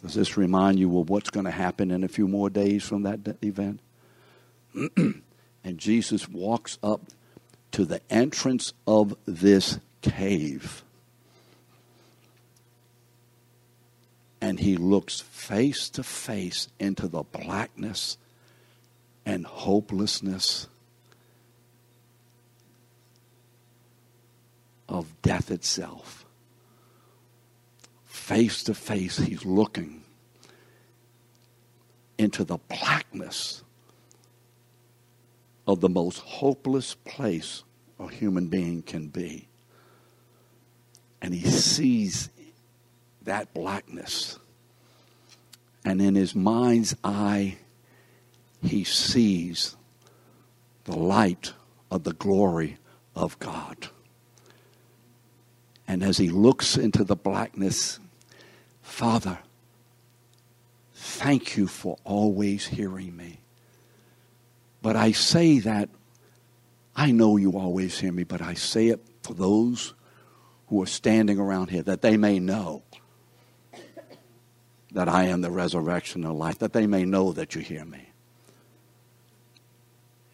Does 0.02 0.14
this 0.14 0.36
remind 0.36 0.80
you 0.80 0.98
of 0.98 1.08
what's 1.08 1.30
going 1.30 1.46
to 1.46 1.52
happen 1.52 1.90
in 1.92 2.02
a 2.02 2.08
few 2.08 2.26
more 2.26 2.50
days 2.50 2.82
from 2.82 3.04
that 3.04 3.20
event? 3.42 3.80
and 4.96 5.22
Jesus 5.76 6.28
walks 6.28 6.78
up 6.82 7.02
to 7.70 7.84
the 7.84 8.00
entrance 8.10 8.72
of 8.86 9.16
this 9.26 9.78
cave. 10.02 10.82
And 14.40 14.58
he 14.58 14.76
looks 14.76 15.20
face 15.20 15.88
to 15.90 16.02
face 16.02 16.68
into 16.80 17.06
the 17.06 17.22
blackness 17.22 18.16
and 19.24 19.46
hopelessness 19.46 20.66
of 24.88 25.06
death 25.22 25.50
itself. 25.50 26.19
Face 28.30 28.62
to 28.62 28.74
face, 28.74 29.16
he's 29.16 29.44
looking 29.44 30.04
into 32.16 32.44
the 32.44 32.58
blackness 32.58 33.64
of 35.66 35.80
the 35.80 35.88
most 35.88 36.20
hopeless 36.20 36.94
place 36.94 37.64
a 37.98 38.06
human 38.06 38.46
being 38.46 38.82
can 38.82 39.08
be. 39.08 39.48
And 41.20 41.34
he 41.34 41.50
sees 41.50 42.30
that 43.24 43.52
blackness. 43.52 44.38
And 45.84 46.00
in 46.00 46.14
his 46.14 46.32
mind's 46.32 46.94
eye, 47.02 47.58
he 48.62 48.84
sees 48.84 49.74
the 50.84 50.96
light 50.96 51.52
of 51.90 52.04
the 52.04 52.12
glory 52.12 52.78
of 53.16 53.36
God. 53.40 53.88
And 55.88 56.04
as 56.04 56.18
he 56.18 56.28
looks 56.28 56.76
into 56.76 57.02
the 57.02 57.16
blackness, 57.16 57.98
Father, 58.90 59.38
thank 60.92 61.56
you 61.56 61.68
for 61.68 61.96
always 62.04 62.66
hearing 62.66 63.16
me. 63.16 63.38
But 64.82 64.96
I 64.96 65.12
say 65.12 65.60
that, 65.60 65.88
I 66.94 67.12
know 67.12 67.38
you 67.38 67.52
always 67.52 67.98
hear 67.98 68.12
me, 68.12 68.24
but 68.24 68.42
I 68.42 68.54
say 68.54 68.88
it 68.88 69.00
for 69.22 69.32
those 69.32 69.94
who 70.66 70.82
are 70.82 70.86
standing 70.86 71.38
around 71.38 71.70
here, 71.70 71.82
that 71.82 72.02
they 72.02 72.18
may 72.18 72.40
know 72.40 72.82
that 74.92 75.08
I 75.08 75.26
am 75.26 75.40
the 75.40 75.52
resurrection 75.52 76.26
of 76.26 76.36
life, 76.36 76.58
that 76.58 76.74
they 76.74 76.86
may 76.86 77.04
know 77.04 77.32
that 77.32 77.54
you 77.54 77.62
hear 77.62 77.84
me. 77.84 78.10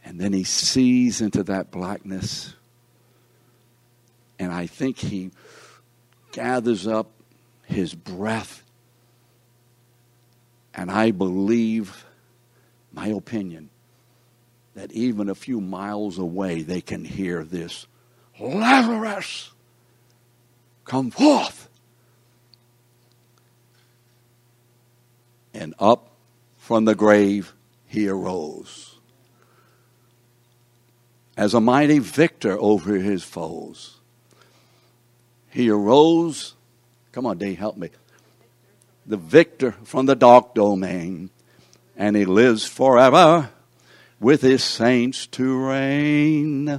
And 0.05 0.19
then 0.19 0.33
he 0.33 0.45
sees 0.45 1.21
into 1.21 1.45
that 1.45 1.71
blackness. 1.71 2.57
And 4.39 4.51
I 4.51 4.67
think 4.67 4.99
he 4.99 5.31
gathers 6.33 6.87
up 6.87 7.13
his 7.67 7.95
breath. 7.95 8.63
And 10.75 10.91
I 10.91 11.11
believe, 11.11 12.05
my 12.93 13.09
opinion, 13.09 13.71
that 14.75 14.93
even 14.93 15.29
a 15.29 15.35
few 15.35 15.61
miles 15.61 16.19
away 16.19 16.63
they 16.63 16.81
can 16.81 17.05
hear 17.05 17.45
this 17.45 17.87
Lazarus, 18.39 19.51
come 20.85 21.11
forth. 21.11 21.69
And 25.55 25.75
up 25.79 26.11
from 26.59 26.85
the 26.85 26.95
grave 26.95 27.55
he 27.87 28.09
arose 28.09 28.97
as 31.37 31.55
a 31.55 31.61
mighty 31.61 31.99
victor 31.99 32.59
over 32.59 32.95
his 32.95 33.23
foes. 33.23 33.99
He 35.51 35.71
arose. 35.71 36.55
Come 37.17 37.25
on, 37.25 37.39
Dave, 37.39 37.57
help 37.57 37.79
me. 37.79 37.89
The 39.07 39.17
victor 39.17 39.73
from 39.85 40.05
the 40.05 40.15
dark 40.15 40.55
domain, 40.55 41.31
and 41.97 42.15
he 42.15 42.27
lives 42.27 42.67
forever 42.67 43.49
with 44.21 44.43
his 44.43 44.63
saints 44.63 45.27
to 45.29 45.57
reign. 45.57 46.79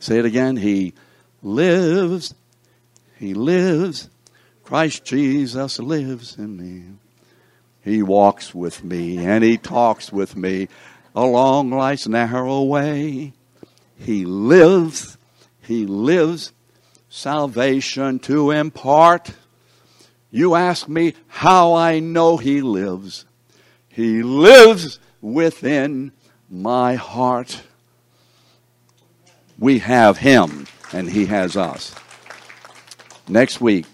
Say 0.00 0.18
it 0.18 0.24
again. 0.24 0.56
He 0.56 0.94
lives. 1.40 2.34
He 3.16 3.32
lives. 3.32 4.10
Christ 4.64 5.04
Jesus 5.04 5.78
lives 5.78 6.36
in 6.36 6.56
me. 6.56 6.96
He 7.84 8.02
walks 8.02 8.52
with 8.52 8.82
me 8.82 9.18
and 9.18 9.44
he 9.44 9.56
talks 9.56 10.12
with 10.12 10.34
me 10.34 10.66
along 11.14 11.70
life's 11.70 12.08
narrow 12.08 12.62
way. 12.62 13.34
He 13.96 14.24
lives, 14.24 15.16
He 15.62 15.86
lives 15.86 16.50
salvation 17.14 18.18
to 18.18 18.50
impart. 18.50 19.30
You 20.32 20.56
ask 20.56 20.88
me 20.88 21.14
how 21.28 21.74
I 21.74 22.00
know 22.00 22.38
He 22.38 22.60
lives. 22.60 23.24
He 23.88 24.24
lives 24.24 24.98
within 25.20 26.10
my 26.50 26.96
heart. 26.96 27.62
We 29.60 29.78
have 29.78 30.18
Him, 30.18 30.66
and 30.92 31.08
He 31.08 31.26
has 31.26 31.56
us. 31.56 31.94
Next 33.28 33.60
week, 33.60 33.86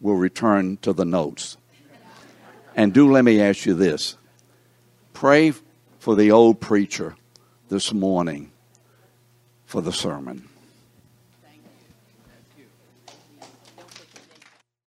we'll 0.00 0.16
return 0.16 0.76
to 0.78 0.92
the 0.92 1.04
notes. 1.04 1.56
And 2.74 2.92
do 2.92 3.12
let 3.12 3.24
me 3.24 3.40
ask 3.40 3.64
you 3.64 3.74
this 3.74 4.16
pray 5.12 5.52
for 6.00 6.16
the 6.16 6.32
old 6.32 6.60
preacher 6.60 7.14
this 7.68 7.92
morning 7.92 8.50
for 9.64 9.80
the 9.80 9.92
sermon. 9.92 10.48